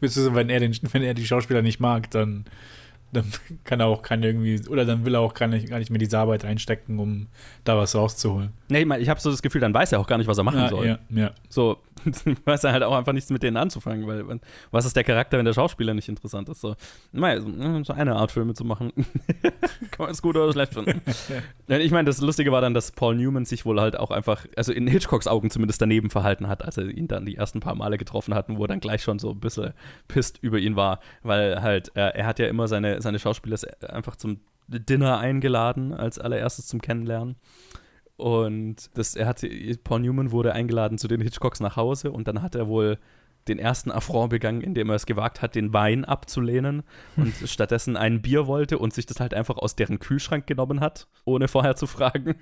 [0.00, 2.44] Beziehungsweise, wenn er, den, wenn er die Schauspieler nicht mag, dann,
[3.12, 3.24] dann
[3.64, 5.98] kann er auch keine irgendwie, oder dann will er auch gar nicht, gar nicht mehr
[5.98, 7.26] diese Arbeit reinstecken, um
[7.64, 8.50] da was rauszuholen.
[8.68, 10.38] Nee, ich, mein, ich habe so das Gefühl, dann weiß er auch gar nicht, was
[10.38, 10.86] er machen Ja, soll.
[10.86, 11.30] ja, ja.
[11.48, 11.78] So,
[12.44, 15.44] weiß er halt auch einfach nichts mit denen anzufangen, weil was ist der Charakter, wenn
[15.44, 16.60] der Schauspieler nicht interessant ist?
[16.60, 16.74] So,
[17.12, 17.40] naja,
[17.84, 18.92] so, eine Art Filme zu machen.
[19.90, 21.00] Kann man es gut oder schlecht finden.
[21.68, 24.72] Ich meine, das Lustige war dann, dass Paul Newman sich wohl halt auch einfach, also
[24.72, 27.96] in Hitchcocks Augen zumindest daneben verhalten hat, als er ihn dann die ersten paar Male
[27.96, 29.72] getroffen hat, wo er dann gleich schon so ein bisschen
[30.08, 33.56] pisst über ihn war, weil halt, äh, er hat ja immer seine, seine Schauspieler
[33.88, 37.36] einfach zum Dinner eingeladen, als allererstes zum Kennenlernen.
[38.20, 39.48] Und das, er hatte,
[39.82, 42.98] Paul Newman wurde eingeladen zu den Hitchcocks nach Hause und dann hat er wohl
[43.48, 46.82] den ersten Affront begangen, indem er es gewagt hat, den Wein abzulehnen
[47.16, 51.08] und stattdessen ein Bier wollte und sich das halt einfach aus deren Kühlschrank genommen hat,
[51.24, 52.34] ohne vorher zu fragen.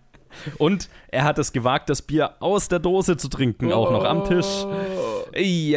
[0.58, 3.74] und er hat es gewagt, das Bier aus der Dose zu trinken, oh.
[3.74, 4.64] auch noch am Tisch.
[4.64, 5.26] Oh.
[5.36, 5.74] Ei,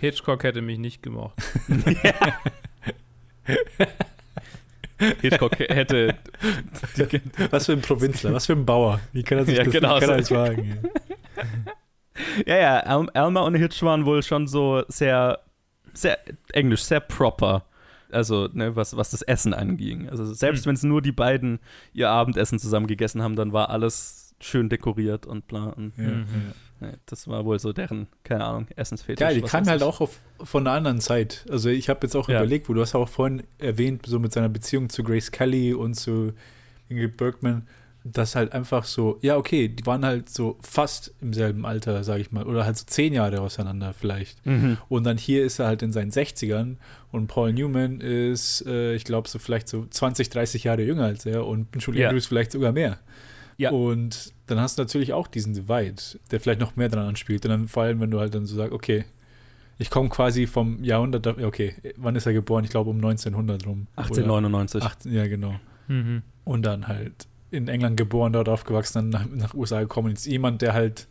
[0.00, 1.40] Hitchcock hätte mich nicht gemocht.
[5.20, 6.14] Hitchcock hätte
[6.96, 9.00] die, Was für ein Provinzler, was für ein Bauer.
[9.12, 10.34] Wie kann er sich Ja, das, genau kann so.
[10.34, 10.78] wagen?
[10.82, 11.44] Ja.
[12.46, 15.40] Ja, ja, Al Alma und Hitch waren wohl schon so sehr,
[15.94, 16.18] sehr
[16.52, 17.64] englisch, sehr proper.
[18.12, 20.08] Also, ne, was, was das Essen anging.
[20.08, 21.60] Also, selbst wenn es nur die beiden
[21.92, 25.66] ihr Abendessen zusammen gegessen haben, dann war alles schön dekoriert und bla.
[25.68, 26.26] Und, Ja, Mhm.
[26.48, 26.54] ja.
[27.06, 29.20] Das war wohl so deren, keine Ahnung, Essensfetisch.
[29.20, 31.44] Geil, die kamen weiß halt auch auf, von einer anderen Zeit.
[31.50, 32.38] Also ich habe jetzt auch Ja.
[32.40, 35.94] überlegt, wo du hast auch vorhin erwähnt, so mit seiner Beziehung zu Grace Kelly und
[35.94, 36.32] zu
[36.88, 37.66] Ingrid Bergman,
[38.02, 42.22] dass halt einfach so, ja okay, die waren halt so fast im selben Alter, sage
[42.22, 44.44] ich mal, oder halt so zehn Jahre auseinander vielleicht.
[44.46, 44.78] Mhm.
[44.88, 46.76] Und dann hier ist er halt in seinen 60ern
[47.12, 51.26] und Paul Newman ist, äh, ich glaube, so vielleicht so 20, 30 Jahre jünger als
[51.26, 52.08] er und Julie Ja.
[52.08, 52.98] Andrews vielleicht sogar mehr.
[53.58, 53.70] Ja.
[53.70, 57.44] Und dann hast du natürlich auch diesen Divide, der vielleicht noch mehr dran anspielt.
[57.44, 59.04] Und dann vor allem, wenn du halt dann so sagst, okay,
[59.78, 62.64] ich komme quasi vom Jahrhundert, ja, okay, wann ist er geboren?
[62.64, 63.86] Ich glaube um 1900 rum.
[63.96, 64.82] Oder 1899.
[64.82, 65.54] 18, ja, genau.
[65.88, 66.22] Mhm.
[66.44, 70.10] Und dann halt in England geboren, dort aufgewachsen, dann nach, nach USA gekommen.
[70.10, 71.08] Jetzt jemand, der halt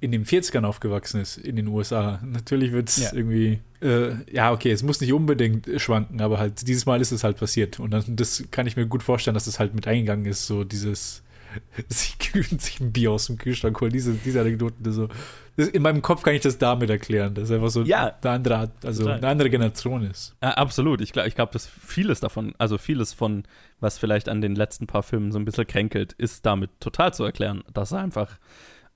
[0.00, 2.20] in den 40ern aufgewachsen ist, in den USA.
[2.24, 3.12] Natürlich wird es Ja.
[3.12, 7.24] irgendwie, äh, ja, okay, es muss nicht unbedingt schwanken, aber halt dieses Mal ist es
[7.24, 7.80] halt passiert.
[7.80, 10.62] Und dann, das kann ich mir gut vorstellen, dass das halt mit eingegangen ist, so
[10.64, 11.22] dieses
[11.88, 12.16] sich,
[12.58, 14.92] sich ein Bier aus dem Kühlschrank holen, diese, diese Anekdoten.
[14.92, 15.08] So.
[15.56, 18.14] Das, in meinem Kopf kann ich das damit erklären, dass es einfach so Ja.
[18.22, 19.18] eine andere, also Total.
[19.18, 20.36] eine andere Generation ist.
[20.42, 21.00] Ja, absolut.
[21.00, 23.44] Ich glaube, ich glaub, dass vieles davon, also vieles von,
[23.80, 27.24] was vielleicht an den letzten paar Filmen so ein bisschen kränkelt, ist damit total zu
[27.24, 28.38] erklären, dass er einfach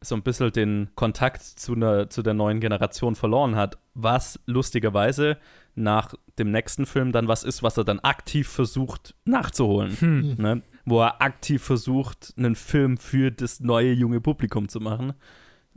[0.05, 5.37] so ein bisschen den Kontakt zu, einer, zu der neuen Generation verloren hat, was lustigerweise
[5.75, 9.97] nach dem nächsten Film dann was ist, was er dann aktiv versucht nachzuholen.
[9.99, 10.35] Hm.
[10.39, 10.63] Ne?
[10.85, 15.13] Wo er aktiv versucht, einen Film für das neue junge Publikum zu machen.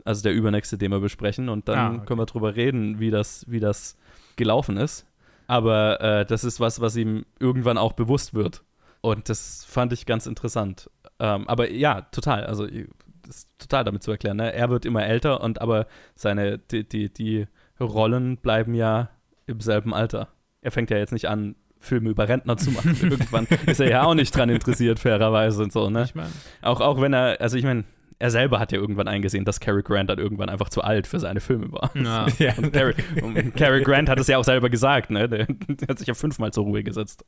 [0.04, 1.48] Also der übernächste, den wir besprechen.
[1.48, 2.06] Und dann Ah, okay.
[2.06, 3.96] können wir drüber reden, wie das, wie das
[4.36, 5.06] gelaufen ist.
[5.46, 8.62] Aber äh, das ist was, was ihm irgendwann auch bewusst wird.
[9.00, 10.90] Und das fand ich ganz interessant.
[11.20, 12.44] Ähm, aber ja, total.
[12.46, 14.36] Also das ist total damit zu erklären.
[14.38, 14.52] Ne?
[14.52, 17.46] Er wird immer älter und aber seine, die, die, die
[17.80, 19.10] Rollen bleiben ja
[19.46, 20.28] im selben Alter.
[20.62, 21.54] Er fängt ja jetzt nicht an,
[21.86, 22.96] Filme über Rentner zu machen.
[23.02, 26.02] Irgendwann ist er ja auch nicht dran interessiert, fairerweise und so, ne?
[26.04, 26.30] Ich meine,
[26.62, 27.84] Auch, auch wenn er, also ich meine,
[28.18, 31.18] er selber hat ja irgendwann eingesehen, dass Cary Grant dann irgendwann einfach zu alt für
[31.20, 31.90] seine Filme war.
[31.94, 32.26] ja.
[32.38, 32.54] Ja.
[32.56, 35.28] Und Cary, und Cary Grant hat es ja auch selber gesagt, ne?
[35.28, 37.26] Der, der hat sich ja fünfmal zur Ruhe gesetzt.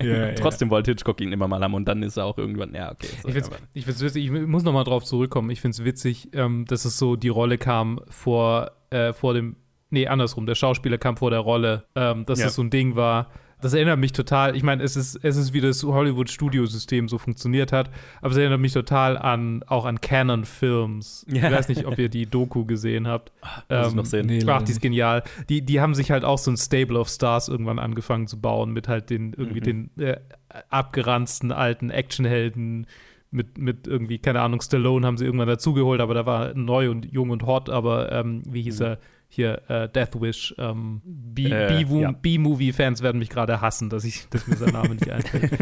[0.00, 2.92] Ja, Trotzdem wollte Hitchcock ihn immer mal haben und dann ist er auch irgendwann, ja,
[2.92, 3.08] okay.
[3.22, 5.50] So, Ich find's, ich find's witzig, ich muss nochmal drauf zurückkommen.
[5.50, 9.56] Ich finde es witzig, ähm, dass es so die Rolle kam vor, äh, vor dem,
[9.90, 12.46] nee, andersrum, der Schauspieler kam vor der Rolle, ähm, dass Ja.
[12.46, 13.30] das so ein Ding war.
[13.62, 17.72] Das erinnert mich total, ich meine, es ist, es ist wie das Hollywood-Studiosystem so funktioniert
[17.72, 17.90] hat,
[18.22, 21.26] aber es erinnert mich total an, auch an Canon-Films.
[21.28, 21.46] Ja.
[21.48, 23.32] Ich weiß nicht, ob ihr die Doku gesehen habt.
[23.68, 24.26] muss ich Ähm, noch sehen.
[24.26, 24.42] nee.
[24.46, 25.22] Ach, die ist genial.
[25.48, 28.72] Die, die haben sich halt auch so ein Stable of Stars irgendwann angefangen zu bauen
[28.72, 29.90] mit halt den irgendwie Mhm.
[29.96, 30.16] den äh,
[30.70, 32.86] abgeranzten alten Actionhelden
[33.30, 37.12] mit, mit irgendwie, keine Ahnung, Stallone haben sie irgendwann dazugeholt, aber da war neu und
[37.12, 38.98] jung und hot, aber ähm, wie hieß er?
[39.32, 40.54] Hier, äh, Death Wish.
[40.58, 41.00] Ähm,
[41.38, 42.12] Äh, ja.
[42.12, 45.52] B-Movie-Fans werden mich gerade hassen, dass, ich, dass mir sein Name nicht einfällt.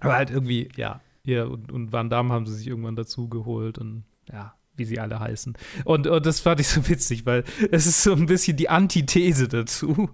[0.00, 1.00] aber halt irgendwie, ja.
[1.24, 5.20] Ja, und, und Van Damme haben sie sich irgendwann dazugeholt und ja, wie sie alle
[5.20, 5.54] heißen.
[5.84, 9.48] Und, und das fand ich so witzig, weil es ist so ein bisschen die Antithese
[9.48, 10.10] dazu.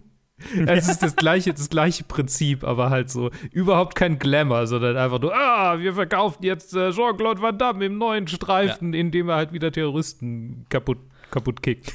[0.66, 5.20] Es ist das gleiche, das gleiche Prinzip, aber halt so überhaupt kein Glamour, sondern einfach
[5.20, 9.36] nur, ah, wir verkaufen jetzt äh, Jean-Claude Van Damme im neuen Streifen, in dem er
[9.36, 10.98] halt wieder Terroristen kaputt,
[11.30, 11.92] kaputt kickt.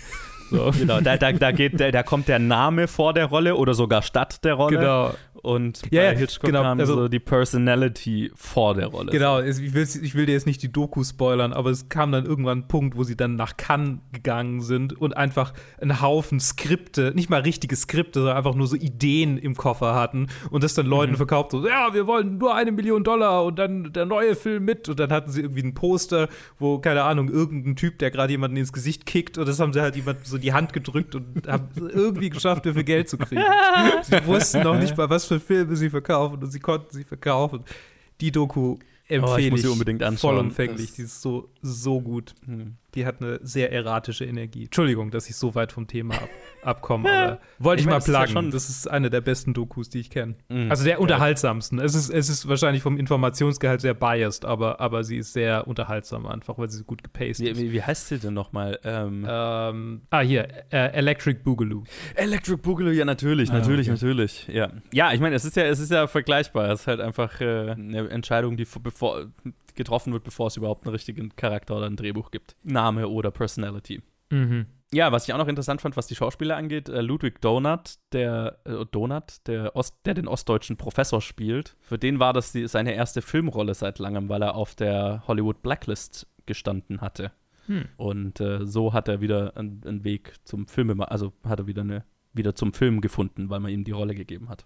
[0.50, 0.72] So.
[0.72, 4.02] Genau, da, da, da, geht, da, da kommt der Name vor der Rolle oder sogar
[4.02, 4.78] statt der Rolle.
[4.78, 5.12] Genau.
[5.46, 9.12] Und Ja, bei ja, Hitchcock genau, kam also- so die Personality vor der Rolle.
[9.12, 12.26] Genau, ich will, ich will dir jetzt nicht die Doku spoilern, aber es kam dann
[12.26, 17.12] irgendwann ein Punkt, wo sie dann nach Cannes gegangen sind und einfach einen Haufen Skripte,
[17.14, 20.88] nicht mal richtige Skripte, sondern einfach nur so Ideen im Koffer hatten und das dann
[20.88, 24.66] Leuten verkauft, so, ja, wir wollen nur eine Million Dollar und dann der neue Film
[24.66, 26.28] mit und dann hatten sie irgendwie ein Poster,
[26.58, 29.82] wo, keine Ahnung, irgendein Typ, der gerade jemanden ins Gesicht kickt und das haben sie
[29.82, 33.44] halt jemand so die Hand gedrückt und haben irgendwie geschafft, dafür Geld zu kriegen.
[34.02, 37.64] sie wussten noch nicht mal, was für Filme sie verkaufen und sie konnten sie verkaufen.
[38.22, 38.78] Die Doku
[39.08, 40.36] empfehle ich muss ich sie unbedingt anschauen.
[40.38, 40.88] vollumfänglich.
[40.88, 42.34] Das- Die ist so, so gut.
[42.46, 42.76] Hm.
[42.96, 44.66] Die hat eine sehr erratische Energie.
[44.66, 46.30] Entschuldigung, dass ich so weit vom Thema ab,
[46.64, 48.52] abkomme, aber wollte ich, Ich meine, mal plagen.
[48.52, 50.36] das ist eine der besten Dokus, die ich kenne.
[50.50, 50.70] Mhm.
[50.70, 51.80] Also der unterhaltsamsten.
[51.80, 56.26] Es ist, es ist wahrscheinlich vom Informationsgehalt sehr biased, aber, aber sie ist sehr unterhaltsam
[56.26, 57.60] einfach, weil sie so gut gepaced Wie, ist.
[57.62, 58.80] wie, wie heißt sie denn nochmal?
[58.84, 61.84] Ähm, Ähm, ah, hier, äh, Electric Boogaloo.
[62.16, 63.94] Electric Boogaloo, ja, natürlich, Ah, natürlich, okay.
[64.06, 64.48] natürlich.
[64.48, 66.70] Ja, ja ich meine, es ist ja, es ist ja vergleichbar.
[66.72, 69.26] Es ist halt einfach äh, eine Entscheidung, die vor- bevor,
[69.76, 72.56] getroffen wird, bevor es überhaupt einen richtigen Charakter oder ein Drehbuch gibt.
[72.64, 74.02] Name oder Personality.
[74.32, 74.66] Mhm.
[74.94, 78.60] Ja, was ich auch noch interessant fand, was die Schauspieler angeht, äh, Ludwig Donat, der
[78.66, 82.94] äh, Donat, der, Ost, der den ostdeutschen Professor spielt, für den war das die, seine
[82.94, 87.32] erste Filmrolle seit langem, weil er auf der Hollywood Blacklist gestanden hatte.
[87.66, 87.86] Hm.
[87.98, 91.82] Und äh, so hat er wieder einen, einen Weg zum Film, also hat er wieder
[91.82, 92.04] eine
[92.36, 94.66] wieder zum Film gefunden, weil man ihm die Rolle gegeben hat.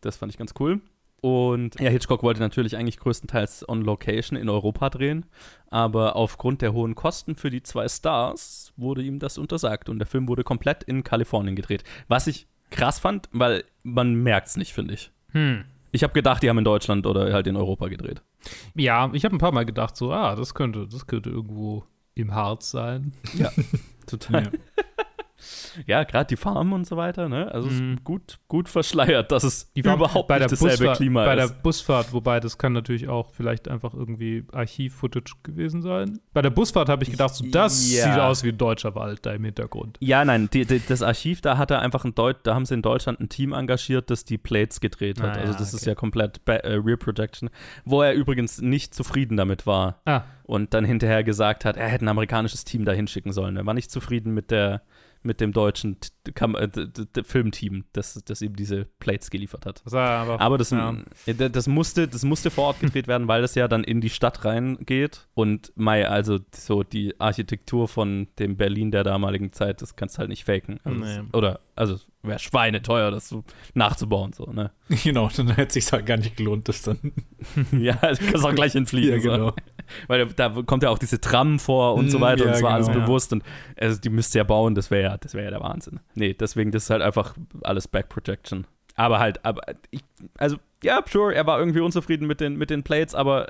[0.00, 0.80] Das fand ich ganz cool.
[1.22, 5.24] Und ja, Hitchcock wollte natürlich eigentlich größtenteils on Location in Europa drehen,
[5.70, 10.08] aber aufgrund der hohen Kosten für die zwei Stars wurde ihm das untersagt und der
[10.08, 11.84] Film wurde komplett in Kalifornien gedreht.
[12.08, 15.12] Was ich krass fand, weil man merkt es nicht, finde ich.
[15.28, 15.64] Hm.
[15.92, 18.20] Ich habe gedacht, die haben in Deutschland oder halt in Europa gedreht.
[18.74, 21.84] Ja, ich habe ein paar Mal gedacht, so, ah, das könnte, das könnte irgendwo
[22.16, 23.12] im Harz sein.
[24.08, 24.42] Total.
[24.42, 24.50] Ja.
[25.86, 27.50] Ja, gerade die Farm und so weiter, ne?
[27.52, 27.94] Also es Mhm.
[27.94, 31.34] ist gut, gut verschleiert, dass es Die überhaupt bei nicht der dasselbe Busfahrt, Klima bei
[31.36, 31.62] der ist.
[31.62, 36.18] Busfahrt, wobei das kann natürlich auch vielleicht einfach irgendwie Archiv-Footage gewesen sein.
[36.32, 38.04] Bei der Busfahrt habe ich gedacht, so, das Ja.
[38.12, 39.96] sieht aus wie ein deutscher Wald da im Hintergrund.
[40.00, 42.74] Ja, nein, die, die, das Archiv, da hat er einfach ein Deut da haben sie
[42.74, 45.36] in Deutschland ein Team engagiert, das die Plates gedreht hat.
[45.36, 45.90] Ah, also ja, das ist okay.
[45.90, 47.50] ja komplett äh, Rear Projection,
[47.84, 52.04] wo er übrigens nicht zufrieden damit war Ah, und dann hinterher gesagt hat, er hätte
[52.04, 53.56] ein amerikanisches Team dahin schicken sollen.
[53.56, 54.82] Er war nicht zufrieden mit der
[55.22, 55.96] mit dem deutschen
[56.34, 56.68] Kam äh,
[57.24, 59.82] Filmteam, das, das ihm diese Plates geliefert hat.
[59.84, 60.96] das aber, Aber das, ja.
[61.26, 64.10] äh, das, musste, das musste vor Ort gedreht werden, weil das ja dann in die
[64.10, 65.26] Stadt reingeht.
[65.34, 70.20] Und Mai, also so die Architektur von dem Berlin der damaligen Zeit, das kannst du
[70.20, 70.80] halt nicht faken.
[70.84, 71.16] Also Nee.
[71.16, 73.44] das, oder, also wäre schweineteuer, das so
[73.74, 74.32] nachzubauen.
[74.32, 74.70] So, ne?
[75.02, 77.12] Genau, dann hätte es sich halt gar nicht gelohnt, das dann.
[77.72, 79.10] ja, du kannst auch gleich entfliegen.
[79.10, 79.48] Ja, genau.
[79.50, 79.54] so.
[80.06, 82.62] Weil da kommt ja auch diese Tram vor und so Mm, weiter und ja, es
[82.62, 83.06] war alles genau, ja.
[83.06, 83.42] bewusst und
[83.78, 86.00] also die müsst ihr ja bauen, das wäre ja, das wäre ja der Wahnsinn.
[86.14, 88.66] Nee, deswegen, das ist halt einfach alles Back Projection.
[88.94, 90.02] Aber halt, aber ich,
[90.38, 93.48] also, ja, sure, er war irgendwie unzufrieden mit den, mit den Plates, aber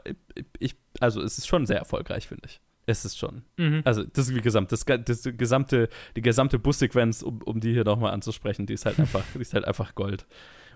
[0.58, 2.60] ich, also es ist schon sehr erfolgreich, finde ich.
[2.86, 3.42] Es ist schon.
[3.56, 3.82] Mhm.
[3.84, 7.84] Also, das ist wie gesagt, das, das gesamte, die gesamte Bussequenz, um, um die hier
[7.84, 10.26] nochmal anzusprechen, die ist halt einfach, die ist halt einfach Gold.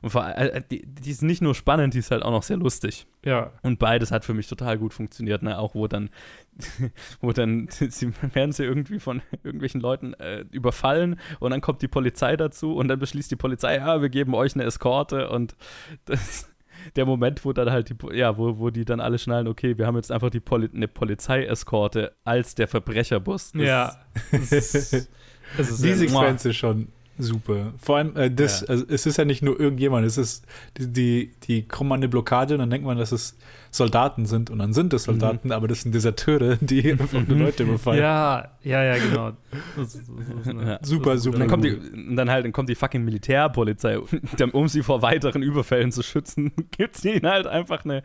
[0.02, 2.56] Und vor allem, die, die ist nicht nur spannend, die ist halt auch noch sehr
[2.56, 3.06] lustig.
[3.24, 3.52] ja.
[3.62, 5.58] Und beides hat für mich total gut funktioniert, ne?
[5.58, 6.10] Auch wo dann,
[7.20, 11.88] wo dann, sie werden sie irgendwie von irgendwelchen Leuten äh, überfallen und dann kommt die
[11.88, 15.56] Polizei dazu und dann beschließt die Polizei, ja, wir geben euch eine Eskorte und
[16.04, 16.48] das,
[16.94, 19.86] der Moment, wo dann halt die, ja, wo, wo die dann alle schnallen, okay, wir
[19.86, 23.52] haben jetzt einfach die Poli eine Polizeieskorte als der Verbrecherbus.
[23.52, 23.96] Das Ja.
[24.32, 24.92] Ist, ist
[25.58, 27.72] Die sehr- Sequenz ist schon super.
[27.78, 28.68] Vor allem, äh, das, Ja.
[28.68, 30.44] also, es ist ja nicht nur irgendjemand, es ist,
[30.76, 33.36] die, die, die kommen an eine Blockade und dann denkt man, dass es
[33.76, 37.62] Soldaten sind und dann sind es Soldaten, aber das sind Deserteure, die einfach nur Leute
[37.64, 38.00] überfallen.
[38.00, 39.32] ja, ja, ja, genau.
[39.76, 39.92] Das
[40.36, 40.78] das eine- Ja.
[40.82, 43.98] Super, das super Und dann kommt die, dann halt, dann kommt die fucking Militärpolizei,
[44.52, 48.02] um sie vor weiteren Überfällen zu schützen, gibt es ihnen halt einfach eine,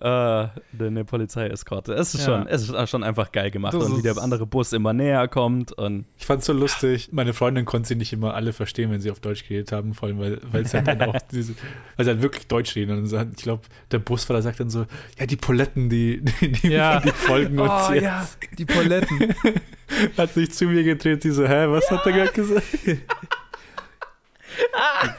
[0.00, 0.48] äh,
[0.84, 1.94] eine Polizeieskorte.
[1.94, 2.38] Es ist Ja.
[2.38, 5.28] schon, es ist schon einfach geil gemacht Das und wie der andere Bus immer näher
[5.28, 7.10] kommt und Ich fand's so lustig.
[7.12, 10.08] Meine Freundin konnte sich nicht immer alle verstehen, wenn sie auf Deutsch geredet haben, vor
[10.08, 11.54] allem, weil, weil es halt dann auch diese,
[11.96, 12.98] weil sie halt wirklich Deutsch reden.
[12.98, 13.04] Und
[13.36, 14.86] ich glaube, der Busfahrer sagt dann so,
[15.18, 17.00] ja, die Poletten, die, die, die, Ja.
[17.04, 18.02] die folgen uns Oh jetzt.
[18.04, 18.26] ja,
[18.58, 19.34] die Poletten.
[20.16, 22.64] Hat sich zu mir gedreht, die so, hä, was hat er gerade gesagt?
[22.86, 23.00] die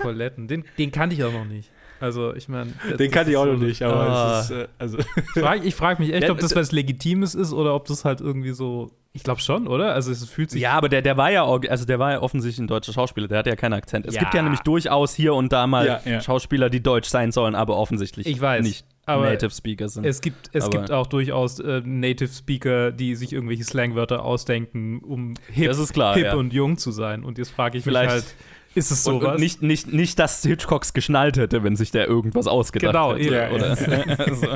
[0.01, 0.47] Poletten.
[0.47, 1.69] Den, den kannte ich auch noch nicht.
[1.99, 2.71] Also, ich meine.
[2.97, 4.39] Den kannte ich auch noch so, nicht, aber Ah.
[4.39, 6.71] es ist, äh, also, Ich frage ich frag mich echt, Ja, ob das d- was
[6.71, 8.91] Legitimes ist oder ob das halt irgendwie so.
[9.13, 9.93] Ich glaube schon, oder?
[9.93, 10.61] Also, es fühlt sich.
[10.61, 13.39] Ja, aber der, der war ja, also der war ja offensichtlich ein deutscher Schauspieler, der
[13.39, 14.05] hat ja keinen Akzent.
[14.07, 14.21] Es Ja.
[14.21, 16.21] gibt ja nämlich durchaus hier und da mal Ja, ja.
[16.21, 20.05] Schauspieler, die deutsch sein sollen, aber offensichtlich Ich weiß, nicht aber Native Speaker sind.
[20.05, 24.99] Es gibt, es Aber- gibt auch durchaus äh, Native Speaker, die sich irgendwelche Slangwörter ausdenken,
[24.99, 26.35] um hip, klar, hip ja.
[26.35, 27.23] und jung zu sein.
[27.23, 28.35] Und jetzt frage ich Vielleicht- mich halt,
[28.73, 29.33] ist es und, sowas?
[29.35, 33.23] und nicht, nicht, nicht, dass Hitchcocks geschnallt hätte, wenn sich der irgendwas ausgedacht Genau, hätte.
[33.25, 33.99] eben.
[34.07, 34.47] Ja, also,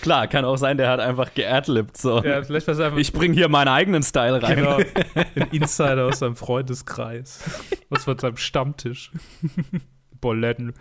[0.00, 1.96] klar, kann auch sein, der hat einfach geadlibt.
[1.96, 2.22] So.
[2.22, 4.56] ja, vielleicht einfach Ich bring hier meinen eigenen Style rein.
[4.58, 4.76] genau,
[5.34, 7.40] ein Insider aus seinem Freundeskreis.
[7.88, 9.10] Was von seinem Stammtisch.
[10.20, 10.74] Boletten.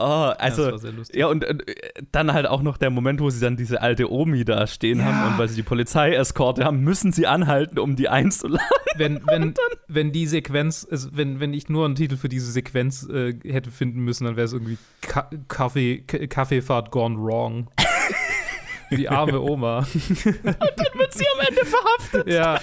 [0.00, 1.18] Oh, also, das war sehr lustig.
[1.18, 1.56] ja, und äh,
[2.12, 5.06] dann halt auch noch der Moment, wo sie dann diese alte Omi da stehen Ja.
[5.06, 8.64] haben und weil sie die Polizeieskorte haben, müssen sie anhalten, um die einzuladen.
[8.96, 9.54] wenn, wenn,
[9.88, 13.70] wenn die Sequenz, also wenn, wenn ich nur einen Titel für diese Sequenz äh, hätte
[13.72, 17.68] finden müssen, dann wäre es irgendwie Ka Kaffee, Kaffeefahrt gone wrong.
[18.90, 19.86] Die arme Oma.
[19.92, 22.26] Wird sie am Ende verhaftet.
[22.32, 22.58] ja,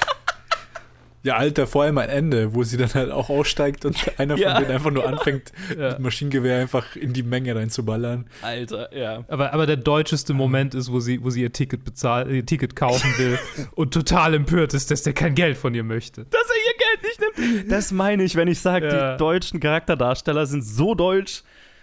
[1.26, 4.54] ja, Alter, vor allem am Ende, wo sie dann halt auch aussteigt und einer Ja.
[4.54, 5.90] von denen einfach nur anfängt, Ja.
[5.90, 8.28] mit Maschinengewehr einfach in die Menge reinzuballern.
[8.42, 9.24] Alter, ja.
[9.28, 12.76] aber, aber der deutscheste Moment ist, wo sie, wo sie ihr Ticket bezahlt, ihr Ticket
[12.76, 13.38] kaufen will
[13.76, 16.26] und total empört ist, dass der kein Geld von ihr möchte.
[16.26, 17.72] Dass er ihr Geld nicht nimmt.
[17.72, 19.12] Das meine ich, wenn ich sage, Ja.
[19.14, 21.42] die deutschen Charakterdarsteller sind so deutsch.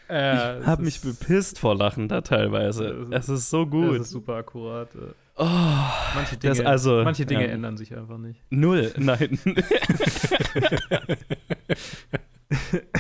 [0.09, 3.07] Äh, Ich habe mich bepisst vor Lachen da teilweise.
[3.11, 3.95] Es ist so gut.
[3.97, 4.89] Das ist super akkurat.
[5.37, 5.47] Oh,
[6.15, 7.53] Manche Dinge, also, manche Dinge ja.
[7.53, 8.41] ändern sich einfach nicht.
[8.51, 9.39] null, nein.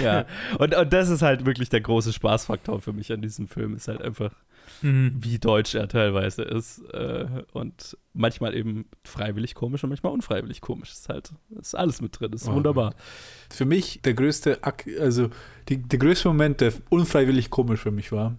[0.00, 0.26] ja,
[0.58, 3.74] und, und das ist halt wirklich der große Spaßfaktor für mich an diesem Film.
[3.76, 4.32] Ist halt einfach,
[4.80, 6.78] wie deutsch er teilweise ist.
[6.92, 10.90] Äh, und manchmal eben freiwillig komisch und manchmal unfreiwillig komisch.
[10.92, 12.32] Ist halt, ist alles mit drin.
[12.32, 12.54] Ist Oh.
[12.54, 12.94] wunderbar.
[13.50, 14.58] Für mich der größte,
[15.00, 15.28] also
[15.68, 18.36] die, der größte Moment, der unfreiwillig komisch für mich war,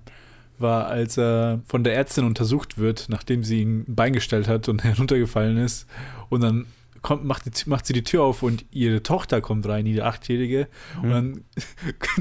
[0.60, 4.70] war, als er von der Ärztin untersucht wird, nachdem sie ihn ein Bein gestellt hat
[4.70, 5.88] und heruntergefallen ist.
[6.30, 6.66] Und dann
[7.04, 10.68] kommt, macht, die, macht sie die Tür auf und ihre Tochter kommt rein, die Achtjährige.
[11.04, 11.43] Und dann,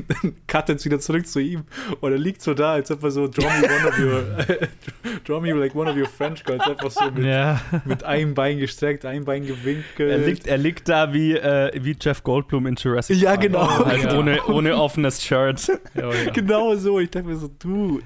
[0.09, 1.63] dann cuttet sie wieder zurück zu ihm.
[2.01, 4.69] Und er liegt so da, als ob er so, draw me one of your,
[5.25, 6.63] draw me like one of your French girls.
[6.67, 7.63] Einfach so mit, Ja.
[7.87, 10.11] mit einem Bein gestreckt, ein Bein gewinkelt.
[10.11, 13.41] Er liegt, er liegt da wie, äh, wie Jeff Goldblum in Jurassic Ja, Park.
[13.43, 13.87] genau.
[13.87, 14.19] Halt Ja.
[14.19, 15.69] ohne, ohne offenes Shirt.
[15.95, 16.31] Ja, ja.
[16.33, 16.99] Genau so.
[16.99, 18.01] Ich dachte mir so, du.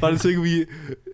[0.00, 0.66] War das irgendwie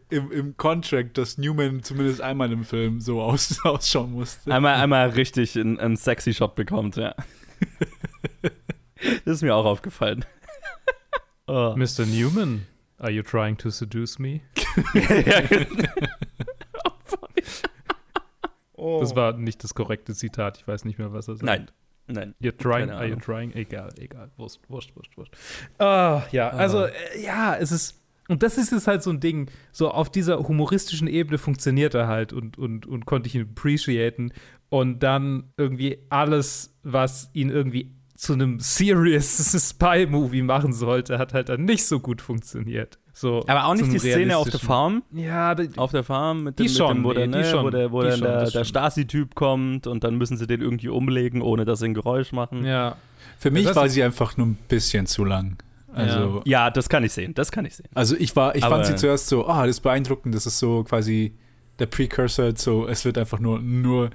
[0.08, 3.60] im, im Contract, dass Newman zumindest einmal im Film so aus,
[3.96, 4.52] ausschauen musste?
[4.52, 7.14] Einmal, einmal richtig einen, einen sexy Shot bekommt, ja.
[9.24, 10.24] das ist mir auch aufgefallen.
[11.46, 11.74] oh.
[11.76, 12.06] Mr.
[12.06, 12.66] Newman,
[12.98, 14.40] are you trying to seduce me?
[14.94, 15.88] ja, genau.
[19.00, 20.58] Das war nicht das korrekte Zitat.
[20.58, 21.44] Ich weiß nicht mehr, was er sagt.
[21.44, 21.70] Nein,
[22.06, 22.34] nein.
[22.40, 23.52] You're trying, are you trying?
[23.52, 24.30] Egal, egal.
[24.36, 25.34] Wurst, wurscht, wurscht, wurscht.
[25.78, 28.00] Ah, ja, also, äh, ja, es ist.
[28.28, 32.08] Und das ist jetzt halt so ein Ding, so auf dieser humoristischen Ebene funktioniert er
[32.08, 34.32] halt und, und, und konnte ich ihn appreciaten.
[34.68, 39.36] Und dann irgendwie alles, was ihn irgendwie zu einem serious
[39.70, 42.98] Spy-Movie machen sollte, hat halt dann nicht so gut funktioniert.
[43.12, 45.02] So, Aber auch nicht die Szene auf der Farm.
[45.12, 47.38] Ja, da- Auf der Farm mit Die dem, mit schon, dem wo, der, nee, die
[47.38, 48.66] ne, schon, wo der, wo die schon, der, der stimmt.
[48.66, 52.64] Stasi-Typ kommt und dann müssen sie den irgendwie umlegen, ohne dass sie ein Geräusch machen.
[52.64, 52.96] Ja.
[53.38, 55.56] Für mich war sie einfach nur ein bisschen zu lang.
[55.96, 57.88] Also, das kann ich sehen, das kann ich sehen.
[57.94, 60.58] also ich war, ich Aber- fand sie zuerst so, ah, das ist beeindruckend, das ist
[60.58, 61.34] so quasi
[61.78, 64.10] der Precursor, so, es wird einfach nur, nur,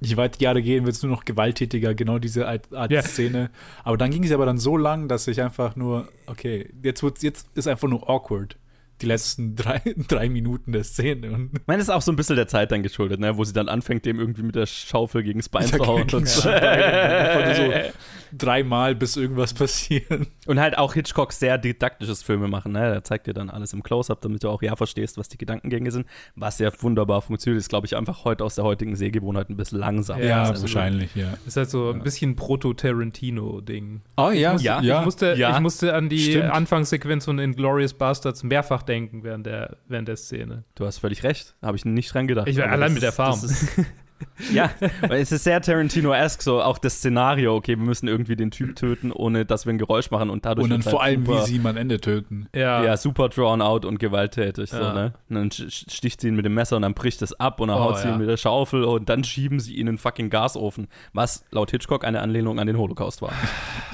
[0.00, 3.02] je weit die Jahre gehen, wird es nur noch gewalttätiger, genau diese Art, Art Ja.
[3.02, 3.50] Szene.
[3.82, 7.22] Aber dann ging sie aber dann so lang, dass ich einfach nur, okay, jetzt, wird's,
[7.22, 8.56] jetzt ist einfach nur awkward.
[9.00, 11.30] Die letzten drei, drei Minuten der Szene.
[11.32, 13.36] Und Ich meine, das ist auch so ein bisschen der Zeit dann geschuldet, ne?
[13.36, 16.02] wo sie dann anfängt, dem irgendwie mit der Schaufel gegen das Bein Ja, zu hauen.
[16.02, 16.48] Und, das so.
[18.36, 20.06] Dreimal, bis irgendwas passiert.
[20.46, 22.72] und halt auch Hitchcock sehr didaktisches Filme machen.
[22.72, 22.80] Ne?
[22.80, 25.90] Er zeigt dir dann alles im Close-Up, damit du auch ja verstehst, was die Gedankengänge
[25.90, 26.06] sind.
[26.36, 29.78] Was ja wunderbar funktioniert, ist, glaube ich, einfach heute aus der heutigen Sehgewohnheit ein bisschen
[29.78, 30.22] langsam.
[30.22, 31.34] Ja, Also, wahrscheinlich, ja.
[31.46, 34.00] Ist halt so ein bisschen Proto-Tarantino-Ding.
[34.16, 34.80] Oh ja, musste, ja.
[34.98, 35.54] Ich, musste, Ja.
[35.54, 36.50] ich musste an die Stimmt.
[36.50, 40.64] Anfangssequenz von Inglourious Bastards mehrfach denken während der, während der Szene.
[40.74, 42.48] Du hast völlig recht, habe ich nicht dran gedacht.
[42.48, 43.38] Ich war allein mit Farm.
[43.40, 43.68] Das ist,
[44.52, 44.70] Ja,
[45.06, 48.76] weil es ist sehr Tarantino-esque, so auch das Szenario, okay, wir müssen irgendwie den Typ
[48.76, 51.40] töten, ohne dass wir ein Geräusch machen und dadurch Und dann vor halt allem, super,
[51.42, 52.48] wie sie ihn am Ende töten.
[52.54, 52.82] Ja.
[52.84, 54.92] ja, super drawn out und gewalttätig, so, Ja.
[54.94, 55.12] ne?
[55.28, 57.78] Und dann sticht sie ihn mit dem Messer und dann bricht es ab und dann
[57.78, 58.14] Oh, haut sie ja.
[58.14, 61.70] ihn mit der Schaufel und dann schieben sie ihn in den fucking Gasofen, was laut
[61.70, 63.32] Hitchcock eine Anlehnung an den Holocaust war.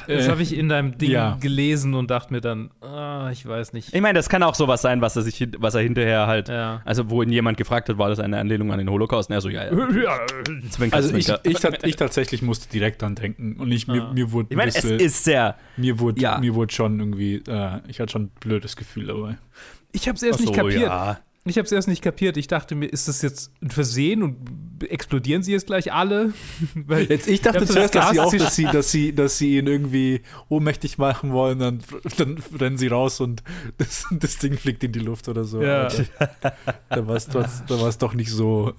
[0.07, 1.37] Das Äh, habe ich in deinem Ding ja.
[1.41, 2.71] gelesen und dachte mir dann,
[3.27, 3.95] ah, ich weiß nicht.
[3.95, 6.81] Ich meine, das kann auch sowas sein, was er sich, was er hinterher halt, Ja.
[6.85, 9.31] also wo ihn jemand gefragt hat, war das eine Anlehnung an den Holocaust?
[9.31, 10.19] Und er so, ja, ja.
[10.71, 11.41] Zwinker, Also ich, zwinker.
[11.45, 14.13] ich, tat- ich tatsächlich musste direkt dran denken und ich, mir, Ah.
[14.13, 16.39] mir wurde ich meine, ein es ist sehr, mir wurde, ja.
[16.39, 19.37] mir wurde schon irgendwie, äh, ich hatte schon ein blödes Gefühl dabei.
[19.93, 20.83] Ich habe es erst Ach nicht so, kapiert.
[20.83, 21.19] ja.
[21.47, 22.39] Ich habe es erst nicht kapiert.
[22.39, 24.37] Ich dachte mir, ist das jetzt ein Versehen und
[24.89, 26.33] explodieren sie jetzt gleich alle?
[26.75, 29.59] Weil Jetzt, ich dachte zuerst, das dass sie auch, dass sie, dass sie, dass sie
[29.59, 31.81] ihn irgendwie ohnmächtig machen wollen, dann,
[32.17, 33.43] dann rennen sie raus und
[33.77, 35.63] das, das Ding fliegt in die Luft oder so.
[35.63, 35.89] Ja.
[36.89, 38.73] Da war es doch nicht so,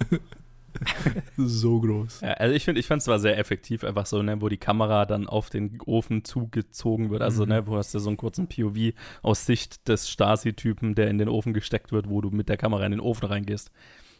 [1.38, 2.22] so groß.
[2.22, 4.58] Ja, also ich finde, ich fand es war sehr effektiv, einfach so, ne, wo die
[4.58, 7.22] Kamera dann auf den Ofen zugezogen wird.
[7.22, 7.50] Also, Mhm.
[7.50, 11.30] ne, wo hast du so einen kurzen POV aus Sicht des Stasi-Typen, der in den
[11.30, 13.72] Ofen gesteckt wird, wo du mit der Kamera in den Ofen reingehst.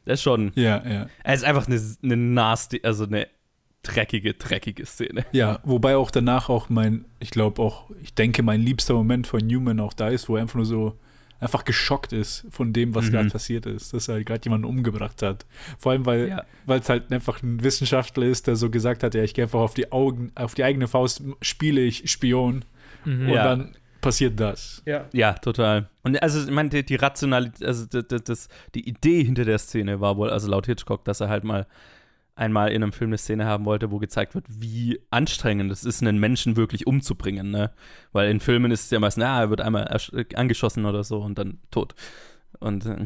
[0.06, 1.08] Das ist schon, Ja, ja.
[1.24, 3.28] es ist einfach eine, eine nasty, also eine
[3.82, 5.26] dreckige, dreckige Szene.
[5.32, 9.46] Ja, wobei auch danach auch mein, ich glaube auch, ich denke, mein liebster Moment von
[9.46, 11.00] Newman auch da ist, wo er einfach nur so
[11.40, 13.12] einfach geschockt ist von dem, was Mhm.
[13.12, 15.46] gerade passiert ist, dass er gerade jemanden umgebracht hat.
[15.78, 16.44] Vor allem, weil Ja.
[16.66, 19.60] weil es halt einfach ein Wissenschaftler ist, der so gesagt hat, ja, ich gehe einfach
[19.60, 22.64] auf die Augen, auf die eigene Faust spiele ich Spion
[23.04, 23.28] Mhm.
[23.28, 23.44] und Ja.
[23.44, 24.84] dann passiert das.
[24.86, 25.06] ja.
[25.14, 25.90] Ja, total.
[26.04, 30.00] Und also, ich meine, die, die Rationalität, also das, das, die Idee hinter der Szene
[30.00, 31.66] war wohl, also laut Hitchcock, dass er halt mal
[32.36, 36.02] einmal in einem Film eine Szene haben wollte, wo gezeigt wird, wie anstrengend es ist,
[36.02, 37.72] einen Menschen wirklich umzubringen, ne?
[38.12, 39.98] Weil in Filmen ist es ja meistens, na, er wird einmal
[40.36, 41.96] angeschossen oder so und dann tot.
[42.60, 42.98] Und äh,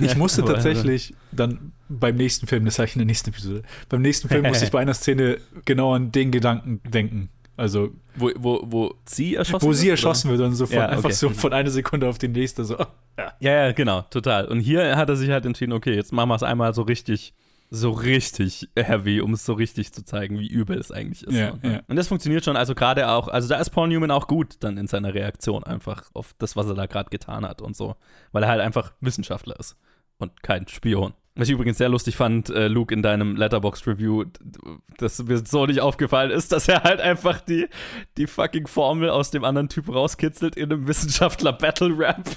[0.00, 4.02] Ich musste tatsächlich dann beim nächsten Film, das sage ich in der nächsten Episode, beim
[4.02, 7.28] nächsten Film musste ich bei einer Szene genau an den Gedanken denken.
[7.56, 9.92] Also, wo, wo, wo sie erschossen wo wird, sie oder?
[9.92, 11.12] erschossen wird und so von, Ja, einfach okay.
[11.12, 12.76] so von einer Sekunde auf die nächste so.
[13.18, 14.46] Ja, ja, genau, total.
[14.46, 17.34] Und hier hat er sich halt entschieden, okay, jetzt machen wir es einmal so richtig,
[17.74, 21.34] so richtig heavy, um es so richtig zu zeigen, wie übel es eigentlich ist.
[21.34, 21.80] Ja, und, ja.
[21.88, 24.76] und das funktioniert schon, also gerade auch, also da ist Paul Newman auch gut dann
[24.76, 27.96] in seiner Reaktion einfach auf das, was er da gerade getan hat und so.
[28.30, 29.78] Weil er halt einfach Wissenschaftler ist
[30.18, 31.14] und kein Spion.
[31.34, 34.26] Was ich übrigens sehr lustig fand, äh, Luke, in deinem Letterbox-Review,
[34.98, 37.68] dass mir so nicht aufgefallen ist, dass er halt einfach die,
[38.18, 42.22] die fucking Formel aus dem anderen Typ rauskitzelt in einem Wissenschaftler-Battle-Rap.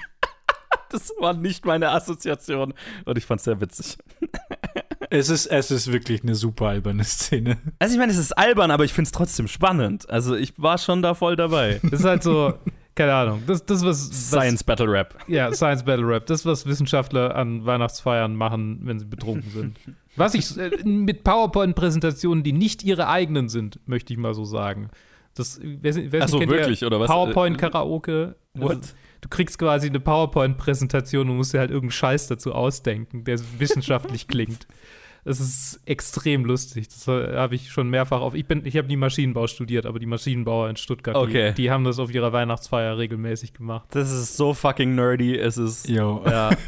[0.89, 2.73] Das war nicht meine Assoziation
[3.05, 3.97] und ich fand's sehr witzig.
[5.10, 7.58] Es ist, es ist wirklich eine super alberne Szene.
[7.80, 10.10] Also ich meine, es ist albern, aber ich find's trotzdem spannend.
[10.10, 11.80] Also ich war schon da voll dabei.
[11.84, 12.53] Das ist halt so,
[12.95, 13.43] keine Ahnung.
[13.45, 15.18] Das, das was, was Science Battle Rap.
[15.28, 16.26] Ja, Science Battle Rap.
[16.28, 19.78] Das, was Wissenschaftler an Weihnachtsfeiern machen, wenn sie betrunken sind.
[20.16, 24.89] Was ich äh, mit PowerPoint-Präsentationen, die nicht ihre eigenen sind, möchte ich mal so sagen.
[25.34, 27.10] Das, wer, wer Ach so, wirklich, oder was?
[27.10, 28.36] PowerPoint-Karaoke.
[28.53, 28.80] What?
[29.26, 34.28] Du kriegst quasi eine PowerPoint-Präsentation und musst dir halt irgendeinen Scheiß dazu ausdenken, der wissenschaftlich
[34.28, 34.67] klingt.
[35.23, 36.89] Das ist extrem lustig.
[36.89, 38.36] Das habe ich schon mehrfach auf.
[38.36, 41.53] Ich, bin, ich habe nie Maschinenbau studiert, aber die Maschinenbauer in Stuttgart, Okay.
[41.53, 43.88] die, die haben das auf ihrer Weihnachtsfeier regelmäßig gemacht.
[43.89, 45.36] Das ist so fucking nerdy.
[45.36, 45.89] Es ist.
[45.89, 46.23] Jo.
[46.26, 46.51] Ja.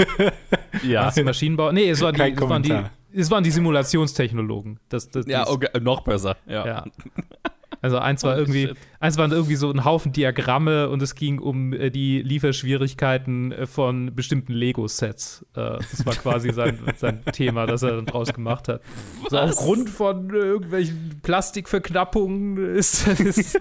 [0.83, 1.07] Ja.
[1.07, 1.71] Was, Maschinenbau?
[1.71, 4.79] Nee, es, war die, es, waren die, es waren die Simulationstechnologen.
[4.89, 6.37] Das, das, Ja, das, okay, noch besser.
[6.45, 6.65] Ja.
[6.67, 6.85] ja.
[7.81, 11.73] Also eins war irgendwie, eins waren irgendwie so ein Haufen Diagramme und es ging um
[11.73, 15.45] äh, die Lieferschwierigkeiten äh, von bestimmten Lego-Sets.
[15.55, 18.81] Äh, das war quasi sein, sein Thema, das er dann draus gemacht hat.
[19.29, 23.59] So aufgrund von äh, irgendwelchen Plastikverknappungen ist, ist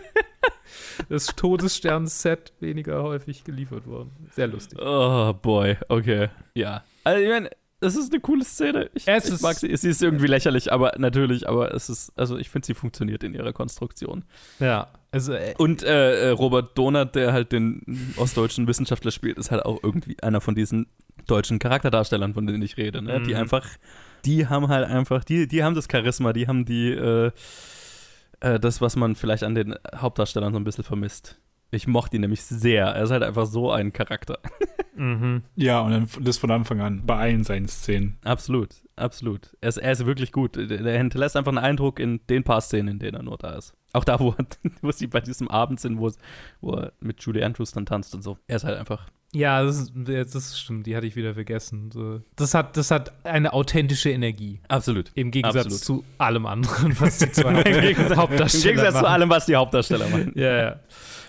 [1.09, 4.11] das Todesstern-Set weniger häufig geliefert worden.
[4.31, 4.79] Sehr lustig.
[4.81, 6.29] Oh boy, okay.
[6.55, 6.85] Ja.
[7.05, 7.51] Also ich meine,
[7.87, 8.91] das ist eine coole Szene.
[8.95, 9.75] Ich, Es ich mag sie.
[9.77, 13.33] Sie ist irgendwie lächerlich, aber natürlich, aber es ist, also ich finde, sie funktioniert in
[13.35, 14.25] ihrer Konstruktion.
[14.59, 19.51] Ja, also äh, Und äh, äh, Robert Donat, der halt den ostdeutschen Wissenschaftler spielt, ist
[19.51, 20.87] halt auch irgendwie einer von diesen
[21.27, 23.21] deutschen Charakterdarstellern, von denen ich rede, ne?
[23.23, 23.41] Die Mhm.
[23.41, 23.67] einfach,
[24.25, 27.31] die haben halt einfach, die, die haben das Charisma, die haben die, äh,
[28.41, 31.39] äh, das, was man vielleicht an den Hauptdarstellern so ein bisschen vermisst.
[31.77, 32.87] Ich mochte ihn nämlich sehr.
[32.87, 34.39] Er ist halt einfach so ein Charakter.
[34.97, 35.43] mhm.
[35.55, 38.19] Ja, und dann das von Anfang an bei allen seinen Szenen.
[38.25, 39.55] Absolut, absolut.
[39.61, 40.57] Er ist, er ist wirklich gut.
[40.57, 43.51] Der, der hinterlässt einfach einen Eindruck in den paar Szenen, in denen er nur da
[43.57, 43.75] ist.
[43.93, 44.47] Auch da, wo, er-
[44.81, 46.11] wo sie bei diesem Abend sind, wo,
[46.63, 48.39] wo er mit Julie Andrews dann tanzt und so.
[48.47, 49.07] Er ist halt einfach.
[49.37, 52.25] Ja, das, ist, das stimmt, die hatte ich wieder vergessen.
[52.37, 54.61] Das, hat, das hat eine authentische Energie.
[54.69, 55.13] Absolut.
[55.15, 55.85] Im Gegensatz Absolut.
[55.85, 59.13] zu allem anderen, was die zwei Im Gegensatz, im Hauptdarsteller Gegensatz zu machen.
[59.13, 60.33] allem, was die Hauptdarsteller machen.
[60.37, 60.81] Ja, ja.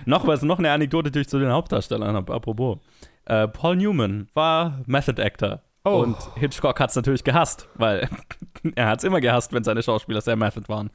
[0.05, 2.77] noch was, noch eine Anekdote, die ich zu den Hauptdarstellern habe, apropos.
[3.25, 6.01] Äh, Paul Newman war Method Actor Oh.
[6.01, 8.09] Und Hitchcock hat es natürlich gehasst, weil
[8.75, 10.89] er hat es immer gehasst, wenn seine Schauspieler sehr method waren.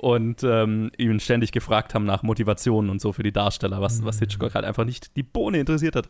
[0.00, 4.18] Und ähm, ihn ständig gefragt haben nach Motivationen und so für die Darsteller, was, was
[4.18, 6.08] Hitchcock halt einfach nicht die Bohne interessiert hat.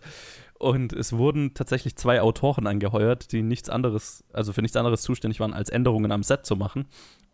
[0.61, 5.41] Und es wurden tatsächlich zwei Autoren angeheuert, die nichts anderes, also für nichts anderes zuständig
[5.41, 6.86] waren, als Änderungen am Set zu machen.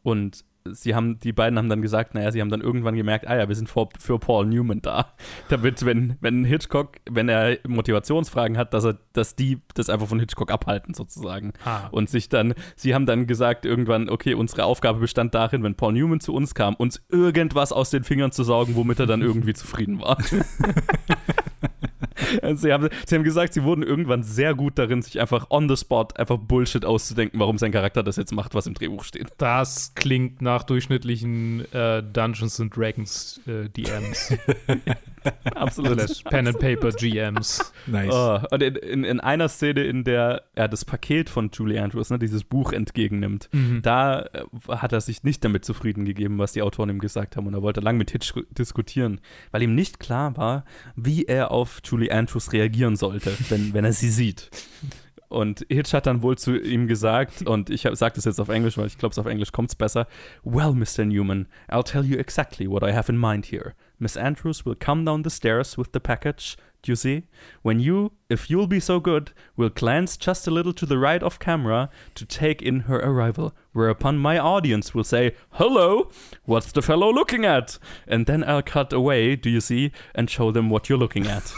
[0.06, 3.36] Und sie haben, die beiden haben dann gesagt, naja, sie haben dann irgendwann gemerkt, ah
[3.36, 5.14] ja, wir sind für, für Paul Newman da.
[5.48, 10.20] Damit, wenn, wenn Hitchcock, wenn er Motivationsfragen hat, dass er, dass die das einfach von
[10.20, 11.54] Hitchcock abhalten, sozusagen.
[11.64, 11.88] Ah.
[11.90, 15.94] Und sich dann, sie haben dann gesagt, irgendwann, okay, unsere Aufgabe bestand darin, wenn Paul
[15.94, 19.54] Newman zu uns kam, uns irgendwas aus den Fingern zu saugen, womit er dann irgendwie
[19.54, 20.18] zufrieden war.
[22.42, 25.68] Also sie, haben, sie haben gesagt, sie wurden irgendwann sehr gut darin, sich einfach on
[25.68, 29.28] the spot einfach Bullshit auszudenken, warum sein Charakter das jetzt macht, was im Drehbuch steht.
[29.38, 34.34] Das klingt nach durchschnittlichen äh, Dungeons and Dragons äh, DMs.
[35.54, 36.00] Absolut.
[36.00, 37.72] Slash Pen and Paper GMs.
[37.86, 38.12] Nice.
[38.12, 42.10] Oh, und in, in, in einer Szene, in der er das Paket von Julie Andrews,
[42.10, 43.48] ne, dieses Buch entgegennimmt,
[43.82, 47.46] da äh, hat er sich nicht damit zufrieden gegeben, was die Autoren ihm gesagt haben.
[47.46, 49.20] Und er wollte lang mit Hitch diskutieren,
[49.50, 50.64] weil ihm nicht klar war,
[50.94, 52.15] wie er auf Julie Andrews
[52.52, 54.50] reagieren sollte, wenn, wenn er sie sieht.
[55.28, 58.78] Und Hitch hat dann wohl zu ihm gesagt, und ich sage das jetzt auf Englisch,
[58.78, 60.06] weil ich glaube, auf Englisch kommt es besser.
[60.44, 61.04] Well, Mr.
[61.04, 63.74] Newman, I'll tell you exactly what I have in mind here.
[63.98, 66.56] Miss Andrews will come down the stairs with the package,
[66.86, 67.24] you see?
[67.62, 71.22] When you, if you'll be so good, will glance just a little to the right
[71.22, 76.10] of camera to take in her arrival, whereupon my audience will say, Hello,
[76.44, 77.78] what's the fellow looking at?
[78.08, 81.52] And then I'll cut away, do you see, and show them what you're looking at.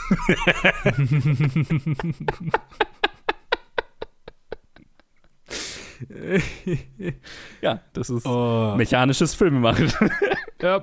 [7.62, 9.92] ja, das ist Oh, mechanisches Filmemachen.
[10.60, 10.82] Ja,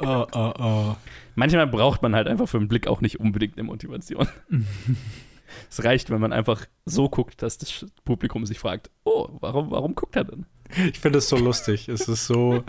[0.00, 0.96] oh, oh, oh.
[1.36, 4.26] Manchmal braucht man halt einfach für einen Blick auch nicht unbedingt eine Motivation.
[5.70, 9.94] es reicht, wenn man einfach so guckt, dass das Publikum sich fragt, oh, warum, warum
[9.94, 10.46] guckt er denn?
[10.90, 11.88] Ich finde es so lustig.
[11.88, 12.64] Es ist so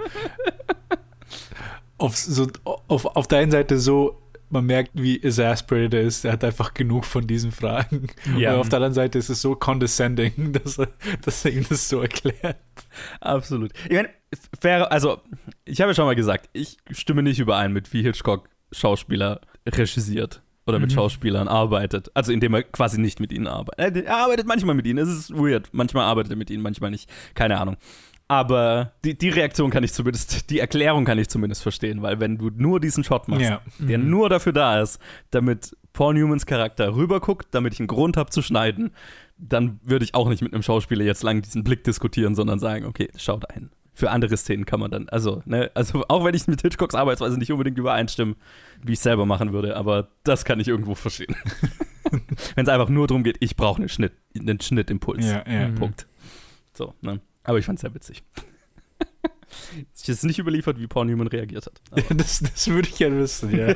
[1.98, 2.48] auf, so
[2.88, 6.26] auf, auf der einen Seite so, man merkt, wie exasperated er ist.
[6.26, 8.08] Er hat einfach genug von diesen Fragen.
[8.38, 8.54] Ja.
[8.54, 10.90] Und auf der anderen Seite ist es so condescending, dass er,
[11.22, 12.58] dass er ihm das so erklärt.
[13.20, 13.72] Absolut.
[13.86, 14.10] Ich meine,
[14.60, 15.22] fair, also,
[15.66, 20.42] ich habe ja schon mal gesagt, ich stimme nicht überein mit, wie Hitchcock Schauspieler regisiert
[20.66, 22.10] oder mit Schauspielern arbeitet.
[22.14, 24.06] Also indem er quasi nicht mit ihnen arbeitet.
[24.06, 25.70] Er arbeitet manchmal mit ihnen, es ist weird.
[25.74, 27.10] Manchmal arbeitet er mit ihnen, manchmal nicht.
[27.34, 27.78] Keine Ahnung.
[28.30, 32.38] Aber die, die Reaktion kann ich zumindest, die Erklärung kann ich zumindest verstehen, weil wenn
[32.38, 33.62] du nur diesen Shot machst, Ja.
[33.80, 35.00] der nur dafür da ist,
[35.32, 38.92] damit Paul Newmans Charakter rüberguckt, damit ich einen Grund habe zu schneiden,
[39.38, 42.86] dann würde ich auch nicht mit einem Schauspieler jetzt lang diesen Blick diskutieren, sondern sagen,
[42.86, 43.70] okay, schau da hin.
[43.96, 47.38] Für andere Szenen kann man dann, also, ne, also auch wenn ich mit Hitchcocks Arbeitsweise
[47.38, 48.36] nicht unbedingt übereinstimme,
[48.82, 51.36] wie ich selber machen würde, aber das kann ich irgendwo verstehen.
[52.56, 55.26] wenn es einfach nur darum geht, ich brauche einen Schnitt, einen Schnittimpuls.
[55.26, 55.70] Ja, ja.
[55.70, 56.08] Punkt.
[56.74, 57.20] So, ne?
[57.44, 58.24] Aber ich fand es sehr witzig.
[59.96, 61.80] Es ist nicht überliefert, wie Paul Newman reagiert hat.
[61.92, 63.68] Aber- Das, das würde ich gerne wissen, ja.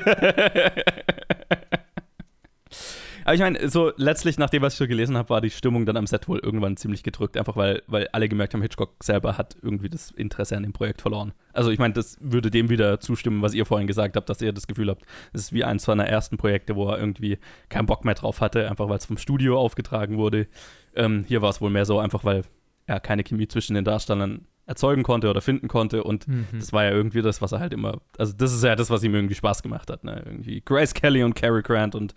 [3.28, 5.86] Aber ich meine, so letztlich, nach dem, was ich so gelesen habe, war die Stimmung
[5.86, 9.38] dann am Set wohl irgendwann ziemlich gedrückt, einfach weil, weil alle gemerkt haben, Hitchcock selber
[9.38, 11.34] hat irgendwie das Interesse an dem Projekt verloren.
[11.52, 14.54] Also ich meine, das würde dem wieder zustimmen, was ihr vorhin gesagt habt, dass ihr
[14.54, 15.04] das Gefühl habt,
[15.34, 18.70] es ist wie eins seiner ersten Projekte, wo er irgendwie keinen Bock mehr drauf hatte,
[18.70, 20.48] einfach weil es vom Studio aufgetragen wurde.
[20.96, 22.44] Ähm, hier war es wohl mehr so, einfach weil
[22.86, 26.92] er keine Chemie zwischen den Darstellern erzeugen konnte oder finden konnte und das war ja
[26.92, 29.64] irgendwie das, was er halt immer, also das ist ja das, was ihm irgendwie Spaß
[29.64, 30.22] gemacht hat, ne?
[30.26, 32.14] Irgendwie Grace Kelly und Cary Grant und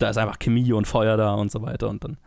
[0.00, 2.18] da ist einfach Chemie und Feuer da und so weiter und dann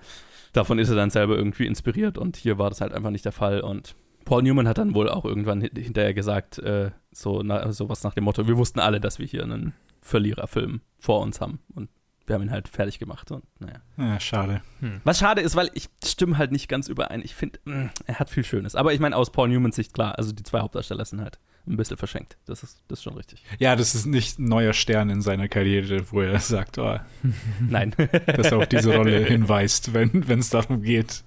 [0.53, 3.31] davon ist er dann selber irgendwie inspiriert und hier war das halt einfach nicht der
[3.31, 3.95] Fall und
[4.25, 8.13] Paul Newman hat dann wohl auch irgendwann hin- hinterher gesagt, äh, so na, sowas nach
[8.13, 11.89] dem Motto, wir wussten alle, dass wir hier einen Verliererfilm vor uns haben und
[12.25, 13.81] wir haben ihn halt fertig gemacht und naja.
[13.97, 14.17] ja.
[14.19, 14.61] Schade.
[15.03, 17.21] Was schade ist, weil ich stimme halt nicht ganz überein.
[17.21, 18.75] Ich finde, mh, er hat viel Schönes.
[18.75, 21.37] Aber ich meine, aus Paul Newmans Sicht, klar, also die zwei Hauptdarsteller sind halt
[21.67, 22.37] ein bisschen verschenkt.
[22.45, 23.43] Das ist, das ist schon richtig.
[23.59, 26.99] Ja, das ist nicht ein neuer Stern in seiner Karriere, wo er sagt, oh,
[27.69, 27.95] Nein.
[28.25, 31.23] dass er auf diese Rolle hinweist, wenn es darum geht,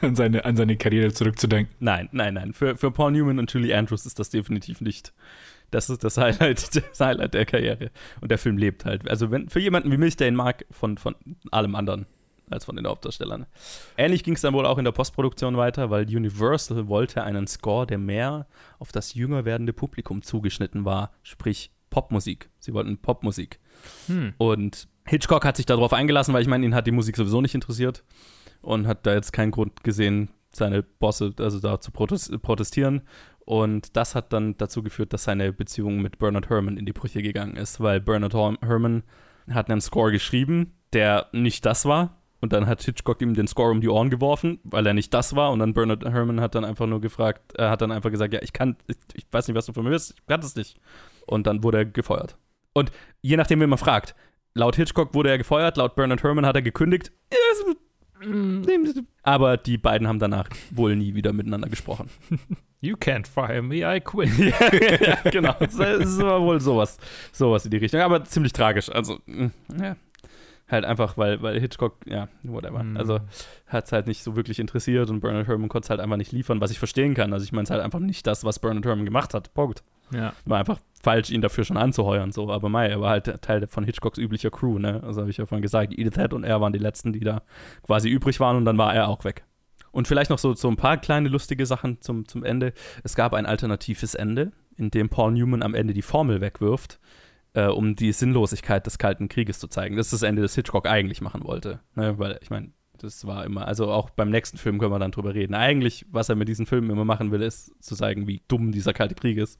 [0.00, 1.74] an seine, an seine Karriere zurückzudenken.
[1.80, 2.52] nein, nein, nein.
[2.52, 5.12] Für, für Paul Newman und Julie Andrews ist das definitiv nicht.
[5.70, 7.90] Das ist das Highlight, das Highlight der Karriere.
[8.20, 9.08] Und der Film lebt halt.
[9.10, 11.16] Also wenn, für jemanden wie mich, der ihn mag, von, von
[11.50, 12.06] allem anderen
[12.50, 13.46] als von den Hauptdarstellern.
[13.96, 17.86] Ähnlich ging es dann wohl auch in der Postproduktion weiter, weil Universal wollte einen Score,
[17.86, 18.46] der mehr
[18.78, 22.50] auf das jünger werdende Publikum zugeschnitten war, sprich Popmusik.
[22.58, 23.58] Sie wollten Popmusik.
[24.06, 24.34] Hm.
[24.38, 27.54] Und Hitchcock hat sich darauf eingelassen, weil ich meine, ihn hat die Musik sowieso nicht
[27.54, 28.04] interessiert
[28.60, 33.02] und hat da jetzt keinen Grund gesehen, seine Bosse also da zu protes- protestieren.
[33.44, 37.22] Und das hat dann dazu geführt, dass seine Beziehung mit Bernard Herrmann in die Brüche
[37.22, 39.04] gegangen ist, weil Bernard Her- Herrmann
[39.48, 43.70] hat einen Score geschrieben, der nicht das war, Und dann hat Hitchcock ihm den Score
[43.70, 45.52] um die Ohren geworfen, weil er nicht das war.
[45.52, 48.40] Und dann Bernard Herrmann hat dann einfach nur gefragt, er hat dann einfach gesagt, ja,
[48.42, 50.78] ich kann, ich, ich weiß nicht, was du von mir willst, ich kann das nicht.
[51.26, 52.36] Und dann wurde er gefeuert.
[52.74, 54.14] Und je nachdem, wen man fragt,
[54.54, 57.10] laut Hitchcock wurde er gefeuert, laut Bernard Herrmann hat er gekündigt.
[59.22, 62.10] Aber die beiden haben danach wohl nie wieder miteinander gesprochen.
[62.80, 64.30] You can't fire me, I quit.
[64.38, 65.54] ja, genau.
[65.60, 66.98] Es war wohl sowas,
[67.32, 68.00] sowas in die Richtung.
[68.00, 68.90] Aber ziemlich tragisch.
[68.90, 69.46] Also, mm,
[69.80, 69.96] ja.
[70.68, 72.82] Halt einfach, weil, weil Hitchcock, ja, whatever.
[72.82, 72.96] Mhm.
[72.96, 73.20] Also
[73.66, 76.32] hat es halt nicht so wirklich interessiert und Bernard Herrmann konnte es halt einfach nicht
[76.32, 77.32] liefern, was ich verstehen kann.
[77.32, 79.54] Also ich meine, es ist halt einfach nicht das, was Bernard Herrmann gemacht hat.
[79.54, 79.84] Punkt.
[80.12, 80.32] Ja.
[80.44, 82.50] War einfach falsch, ihn dafür schon anzuheuern, so.
[82.50, 85.02] Aber Mai, er war halt Teil von Hitchcocks üblicher Crew, ne?
[85.04, 87.42] Also habe ich ja vorhin gesagt, Edith Head und er waren die letzten, die da
[87.84, 89.44] quasi übrig waren und dann war er auch weg.
[89.92, 92.72] Und vielleicht noch so, so ein paar kleine lustige Sachen zum, zum Ende.
[93.02, 96.98] Es gab ein alternatives Ende, in dem Paul Newman am Ende die Formel wegwirft,
[97.56, 99.96] äh, um die Sinnlosigkeit des Kalten Krieges zu zeigen.
[99.96, 101.80] Das ist das Ende, das Hitchcock eigentlich machen wollte.
[101.94, 102.18] Ne?
[102.18, 105.34] Weil, ich meine, das war immer, also auch beim nächsten Film können wir dann drüber
[105.34, 105.54] reden.
[105.54, 108.92] Eigentlich, was er mit diesen Filmen immer machen will, ist zu zeigen, wie dumm dieser
[108.92, 109.58] Kalte Krieg ist.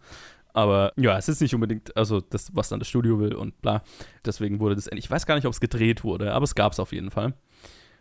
[0.53, 3.83] Aber ja, es ist nicht unbedingt, also das, was dann das Studio will und bla.
[4.25, 6.81] Deswegen wurde das, ich weiß gar nicht, ob es gedreht wurde, aber es gab es
[6.81, 7.35] auf jeden Fall.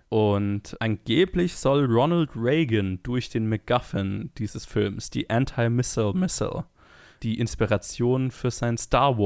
[0.09, 6.65] Und angeblich soll Ronald Reagan durch den MacGuffin dieses Films, die Anti-Missile Missile,
[7.23, 9.17] die Inspiration für sein Star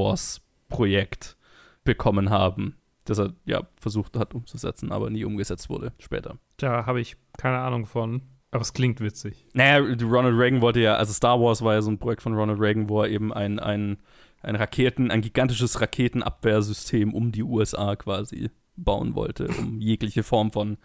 [0.70, 1.36] Wars-Projekt
[1.84, 6.38] bekommen haben, das er ja versucht hat umzusetzen, aber nie umgesetzt wurde später.
[6.58, 8.22] Da habe ich keine Ahnung von.
[8.52, 9.46] Aber es klingt witzig.
[9.54, 12.60] Naja, Ronald Reagan wollte ja, also Star Wars war ja so ein Projekt von Ronald
[12.60, 13.98] Reagan, wo er eben ein, ein,
[14.42, 20.78] ein Raketen, ein gigantisches Raketenabwehrsystem um die USA quasi bauen wollte, um jegliche Form von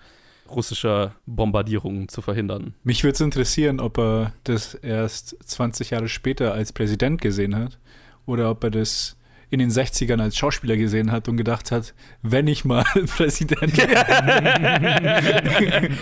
[0.50, 2.74] russischer Bombardierung zu verhindern.
[2.82, 7.78] Mich würde es interessieren, ob er das erst 20 Jahre später als Präsident gesehen hat
[8.26, 9.16] oder ob er das
[9.54, 12.84] in den 60ern als Schauspieler gesehen hat und gedacht hat, wenn ich mal
[13.16, 13.72] Präsident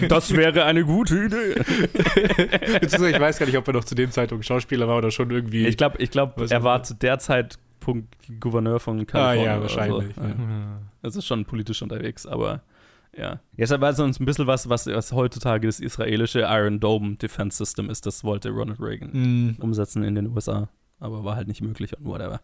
[0.08, 1.54] Das wäre eine gute Idee.
[2.82, 5.66] Ich weiß gar nicht, ob er noch zu dem Zeitpunkt Schauspieler war oder schon irgendwie.
[5.66, 6.88] Ich glaube, ich glaub, Was er war das?
[6.88, 9.44] zu der Zeitpunkt Gouverneur von ah Kalifornien.
[9.44, 10.14] ja, oder wahrscheinlich.
[10.14, 10.22] So.
[10.22, 10.34] ja.
[11.02, 12.62] Es ist schon politisch unterwegs, aber
[13.16, 13.40] ja.
[13.58, 17.58] Deshalb war es uns ein bisschen was, was, was heutzutage das israelische Iron Dome Defense
[17.58, 18.06] System ist.
[18.06, 20.68] Das wollte Ronald Reagan Mm, umsetzen in den USA.
[21.02, 22.40] Aber war halt nicht möglich und whatever.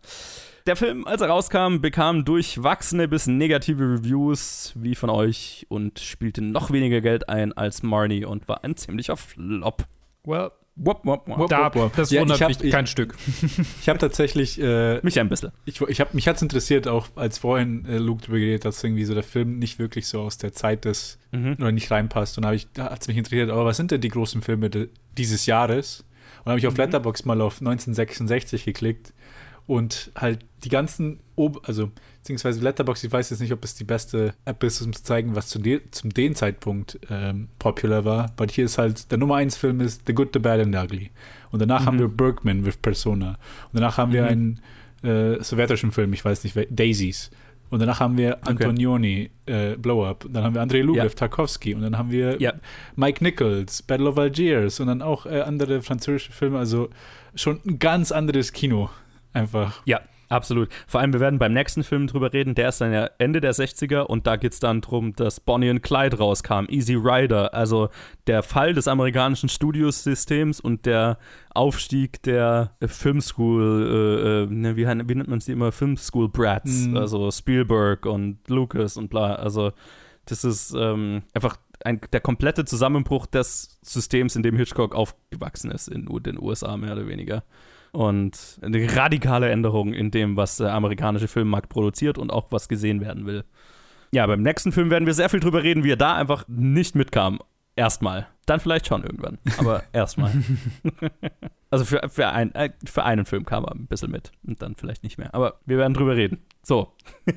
[0.67, 6.43] Der Film, als er rauskam, bekam durchwachsene bis negative Reviews, wie von euch, und spielte
[6.43, 9.85] noch weniger Geld ein als Marnie und war ein ziemlicher Flop.
[10.25, 10.51] Well,
[10.81, 11.39] Wop, wop, wop.
[11.41, 11.97] Wop, da, wop, wop.
[11.97, 13.17] das Ja, wundert ich hab- mich ich- kein Stück.
[13.83, 15.51] Ich habe tatsächlich, äh, Mich ein bisschen.
[15.65, 18.69] ich, ich hab, mich hat es interessiert, auch als vorhin äh, Luke drüber geredet hat,
[18.75, 21.57] dass irgendwie so der Film nicht wirklich so aus der Zeit des Mhm.
[21.59, 22.39] oder nicht reinpasst.
[22.39, 22.53] Und da
[22.85, 26.05] hat es mich interessiert, aber was sind denn die großen Filme de, dieses Jahres?
[26.39, 26.81] Und dann habe ich auf Mhm.
[26.81, 29.13] Letterboxd mal auf 1966 geklickt
[29.67, 33.85] und halt die ganzen, Ob also beziehungsweise Letterboxd, ich weiß jetzt nicht, ob es die
[33.85, 38.25] beste App ist, um zu zeigen, was zu de zum den Zeitpunkt ähm, popular war.
[38.37, 40.81] Aber hier ist halt, der Nummer 1 Film ist The Good, The Bad and the
[40.81, 41.11] Ugly.
[41.53, 42.01] Und danach haben Mhm.
[42.01, 43.31] wir Bergman with Persona.
[43.73, 44.29] Und danach haben wir Mhm.
[44.29, 44.61] einen
[45.05, 47.31] äh, sowjetischen Film, ich weiß nicht, Daisies.
[47.71, 50.25] Und danach haben wir Antonioni, äh, Blow Up.
[50.31, 51.17] Dann haben wir Andrei Lublev, Ja.
[51.19, 51.75] Tarkovsky.
[51.75, 52.53] Und dann haben wir Ja.
[52.97, 54.81] Mike Nichols, Battle of Algiers.
[54.81, 56.59] Und dann auch äh, andere französische Filme.
[56.59, 56.89] Also
[57.35, 58.91] schon ein ganz anderes Kino.
[59.33, 59.83] Einfach.
[59.85, 60.69] Ja, absolut.
[60.87, 63.55] Vor allem, wir werden beim nächsten Film drüber reden, der ist dann ja Ende der
[63.55, 67.89] 60er und da geht es dann darum, dass Bonnie und Clyde rauskam, Easy Rider, also
[68.27, 71.19] der Fall des amerikanischen Studiosystems und der
[71.55, 76.97] Aufstieg der Filmschool, äh, äh, ne, wie, wie nennt man sie immer, Filmschool Brats, Mhm.
[76.97, 79.73] also Spielberg und Lucas und bla, also
[80.27, 85.89] das ist ähm, einfach ein, der komplette Zusammenbruch des Systems, in dem Hitchcock aufgewachsen ist,
[85.89, 87.45] in den USA mehr oder weniger.
[87.99, 93.01] Und eine radikale Änderung in dem, was der amerikanische Filmmarkt produziert und auch was gesehen
[93.01, 93.45] werden will.
[94.13, 96.95] Ja, beim nächsten Film werden wir sehr viel drüber reden, wie er da einfach nicht
[96.95, 97.41] mitkam.
[97.75, 98.29] Erstmal.
[98.47, 99.39] Dann vielleicht schon irgendwann.
[99.59, 100.31] Aber erstmal.
[101.71, 104.31] also für, für, ein, äh, für einen Film kam er ein bisschen mit.
[104.47, 105.35] Und dann vielleicht nicht mehr.
[105.35, 106.39] Aber wir werden drüber reden.
[106.63, 106.93] So.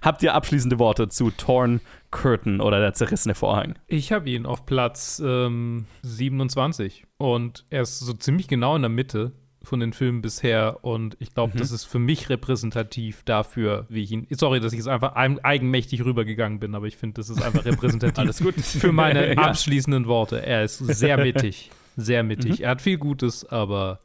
[0.00, 1.80] Habt ihr abschließende Worte zu Torn
[2.12, 3.74] Curtain oder der zerrissene Vorhang?
[3.88, 8.90] Ich habe ihn auf Platz ähm, 27 und er ist so ziemlich genau in der
[8.90, 9.32] Mitte
[9.62, 11.58] von den Filmen bisher und ich glaube, Mhm.
[11.58, 14.26] das ist für mich repräsentativ dafür, wie ich ihn.
[14.30, 17.64] Sorry, dass ich jetzt einfach ein, eigenmächtig rübergegangen bin, aber ich finde, das ist einfach
[17.64, 18.34] repräsentativ
[18.64, 19.38] für meine Ja.
[19.42, 20.44] abschließenden Worte.
[20.44, 22.58] Er ist sehr mittig, sehr mittig.
[22.58, 22.64] Mhm.
[22.64, 24.00] Er hat viel Gutes, aber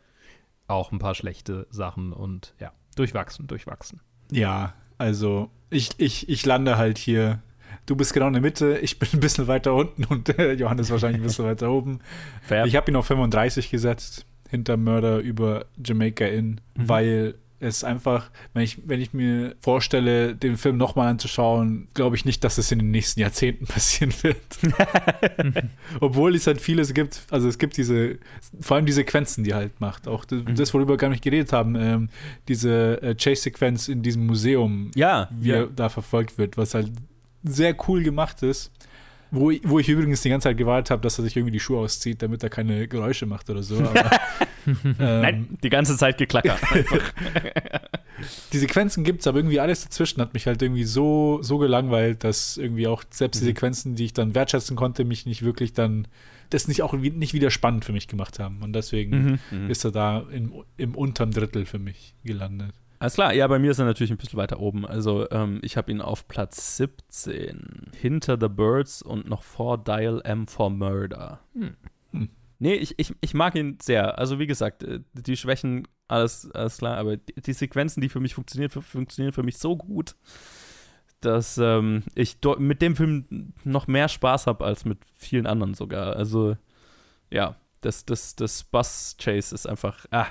[0.67, 4.01] auch ein paar schlechte Sachen und ja, durchwachsen, durchwachsen.
[4.31, 7.41] Ja, also ich, ich, ich lande halt hier.
[7.85, 10.89] Du bist genau in der Mitte, ich bin ein bisschen weiter unten und äh, Johannes
[10.89, 11.99] wahrscheinlich ein bisschen weiter oben.
[12.41, 12.65] Fair.
[12.65, 14.25] Ich habe ihn auf 35 gesetzt,
[14.55, 16.89] hinter Mörder über Jamaica Inn, Mhm.
[16.89, 22.25] weil es einfach, wenn ich, wenn ich mir vorstelle, den Film nochmal anzuschauen, glaube ich
[22.25, 24.37] nicht, dass es in den nächsten Jahrzehnten passieren wird.
[25.99, 28.17] Obwohl es halt vieles gibt, also es gibt diese,
[28.59, 30.07] vor allem die Sequenzen, die halt macht.
[30.07, 32.09] Auch das, das worüber wir gar nicht geredet haben, ähm,
[32.47, 35.65] diese äh, Chase-Sequenz in diesem Museum, Ja, wie ja.
[35.65, 36.91] da verfolgt wird, was halt
[37.43, 38.71] sehr cool gemacht ist.
[39.35, 41.59] Wo, ich- wo ich übrigens die ganze Zeit gewartet habe, dass er sich irgendwie die
[41.59, 43.77] Schuhe auszieht, damit er keine Geräusche macht oder so.
[43.79, 44.11] Aber,
[44.67, 46.59] ähm, Nein, die ganze Zeit geklackert.
[48.53, 52.23] die Sequenzen gibt es, aber irgendwie alles dazwischen hat mich halt irgendwie so, so gelangweilt,
[52.23, 56.07] dass irgendwie auch selbst die Sequenzen, die ich dann wertschätzen konnte, mich nicht wirklich dann,
[56.49, 58.61] das nicht auch nicht wieder spannend für mich gemacht haben.
[58.61, 59.69] Und deswegen Mhm.
[59.69, 62.73] ist er da im, im unteren Drittel für mich gelandet.
[62.99, 64.85] Alles klar, ja, bei mir ist er natürlich ein bisschen weiter oben.
[64.85, 67.91] Also ähm, ich habe ihn auf Platz 17.
[67.99, 71.39] Hinter The Birds und noch vor Dial M for Murder.
[71.53, 71.75] Hm.
[72.11, 72.29] Hm.
[72.59, 74.17] Nee, ich, ich, ich mag ihn sehr.
[74.17, 78.21] Also wie gesagt, äh, die Schwächen, alles, alles klar, aber die, die Sequenzen, die für
[78.21, 80.15] mich funktionieren, fu- funktionieren für mich so gut,
[81.21, 85.73] dass ähm, ich do- mit dem Film noch mehr Spaß habe als mit vielen anderen
[85.73, 86.15] sogar.
[86.15, 86.55] Also
[87.31, 90.27] ja, das, das, das Bus Chase ist einfach, ah.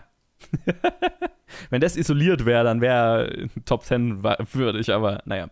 [1.70, 5.48] Wenn das isoliert wäre, dann wäre Top 10 wa- würdig, aber naja,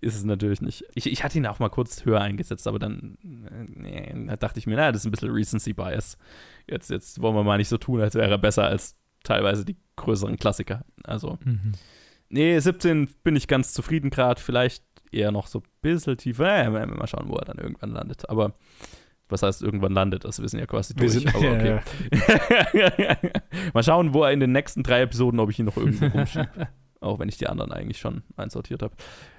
[0.00, 0.84] ist es natürlich nicht.
[0.94, 4.58] Ich, ich hatte ihn auch mal kurz höher eingesetzt, aber dann äh, nee, da dachte
[4.58, 6.16] ich mir, naja, das ist ein bisschen Recency Bias.
[6.66, 9.76] Jetzt, jetzt wollen wir mal nicht so tun, als wäre er besser als teilweise die
[9.96, 10.84] größeren Klassiker.
[11.04, 11.72] Also, Mhm.
[12.28, 16.44] nee, 17 bin ich ganz zufrieden gerade, vielleicht eher noch so ein bisschen tiefer.
[16.70, 18.28] Naja, mal schauen, wo er dann irgendwann landet.
[18.30, 18.54] Aber
[19.30, 21.12] was heißt irgendwann landet, das wissen ja quasi Wir durch.
[21.12, 21.80] sind- aber ja,
[22.90, 23.16] okay.
[23.74, 26.68] Mal schauen, wo er in den nächsten drei Episoden, ob ich ihn noch irgendwo rumschiebe.
[27.00, 28.94] Auch wenn ich die anderen eigentlich schon einsortiert habe.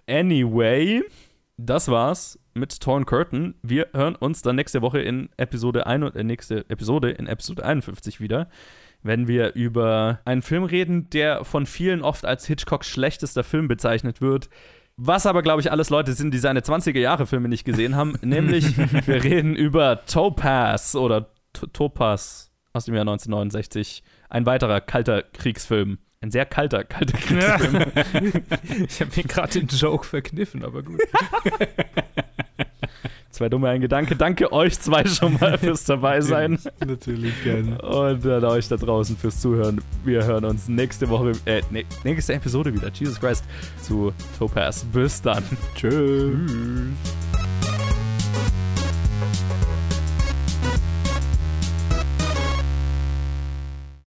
[0.09, 1.03] Anyway,
[1.57, 3.55] das war's mit Torn Curtain.
[3.61, 8.19] Wir hören uns dann nächste Woche in Episode 1, äh, nächste Episode in Episode 51
[8.19, 8.49] wieder,
[9.03, 14.21] wenn wir über einen Film reden, der von vielen oft als Hitchcocks schlechtester Film bezeichnet
[14.21, 14.49] wird.
[15.03, 18.13] Was aber, glaube ich, alles Leute sind, die seine 20er-Jahre-Filme nicht gesehen haben.
[18.21, 18.77] Nämlich,
[19.07, 24.03] wir reden über Topaz oder T Topaz aus dem Jahr 1969.
[24.29, 25.97] Ein weiterer kalter Kriegsfilm.
[26.21, 27.83] Ein sehr kalter, kalter Kriegsfilm.
[28.87, 31.01] Ich habe mir gerade den Joke verkniffen, aber gut.
[33.31, 34.15] Zwei dumme, ein Gedanke.
[34.15, 36.59] Danke euch zwei schon mal fürs dabei sein.
[36.85, 37.81] Natürlich gerne.
[37.81, 39.81] Und an euch da draußen fürs Zuhören.
[40.03, 42.89] Wir hören uns nächste Woche, äh, ne- nächste Episode wieder.
[42.93, 43.45] Jesus Christ.
[43.81, 44.85] Zu Topaz.
[44.91, 45.43] Bis dann.
[45.75, 46.35] Tschüss.
[46.45, 47.80] Tschüss.